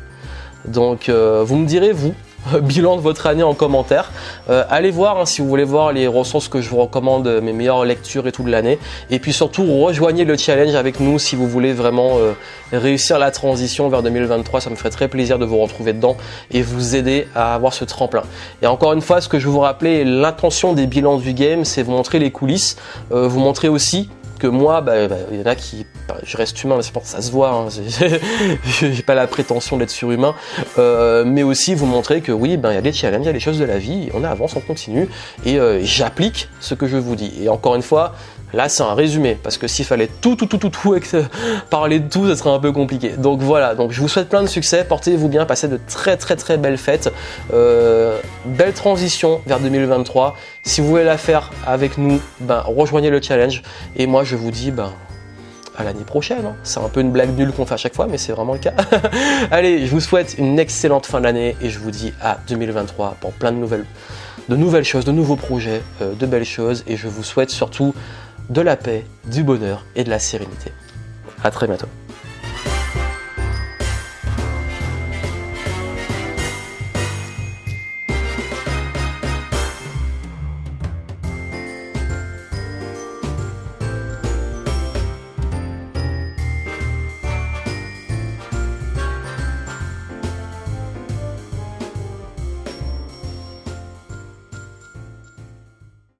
[0.66, 2.14] Donc euh, vous me direz vous
[2.62, 4.10] bilan de votre année en commentaire.
[4.50, 7.40] Euh, allez voir hein, si vous voulez voir les ressources que je vous recommande, euh,
[7.40, 8.78] mes meilleures lectures et tout de l'année.
[9.10, 12.32] Et puis surtout, rejoignez le challenge avec nous si vous voulez vraiment euh,
[12.72, 14.60] réussir la transition vers 2023.
[14.60, 16.16] Ça me ferait très plaisir de vous retrouver dedans
[16.50, 18.22] et vous aider à avoir ce tremplin.
[18.62, 21.82] Et encore une fois, ce que je vous rappeler, l'intention des bilans du game, c'est
[21.82, 22.76] vous montrer les coulisses,
[23.10, 24.08] vous montrer aussi
[24.38, 26.92] que moi, bah, bah, il y en a qui, bah, je reste humain, mais c'est
[27.04, 27.50] ça se voit.
[27.50, 27.68] Hein,
[28.80, 30.34] j'ai pas la prétention d'être surhumain,
[30.78, 33.30] euh, mais aussi vous montrer que oui, ben il y a des challenges, il y
[33.30, 35.08] a des choses de la vie, on avance, on continue,
[35.44, 37.32] et euh, j'applique ce que je vous dis.
[37.42, 38.14] Et encore une fois,
[38.52, 40.98] Là, c'est un résumé, parce que s'il fallait tout, tout, tout, tout, tout,
[41.70, 43.10] parler de tout, ça serait un peu compliqué.
[43.10, 46.36] Donc voilà, donc je vous souhaite plein de succès, portez-vous bien, passez de très, très,
[46.36, 47.12] très belles fêtes.
[47.52, 50.36] Euh, belle transition vers 2023.
[50.62, 53.62] Si vous voulez la faire avec nous, ben, rejoignez le challenge.
[53.96, 54.92] Et moi, je vous dis, ben,
[55.78, 56.44] à l'année prochaine.
[56.44, 56.56] Hein.
[56.64, 58.58] C'est un peu une blague nulle qu'on fait à chaque fois, mais c'est vraiment le
[58.58, 58.74] cas.
[59.50, 63.32] Allez, je vous souhaite une excellente fin d'année et je vous dis à 2023 pour
[63.32, 63.84] plein de nouvelles,
[64.48, 66.82] de nouvelles choses, de nouveaux projets, euh, de belles choses.
[66.88, 67.94] Et je vous souhaite surtout
[68.48, 70.72] de la paix, du bonheur et de la sérénité.
[71.44, 71.88] A très bientôt.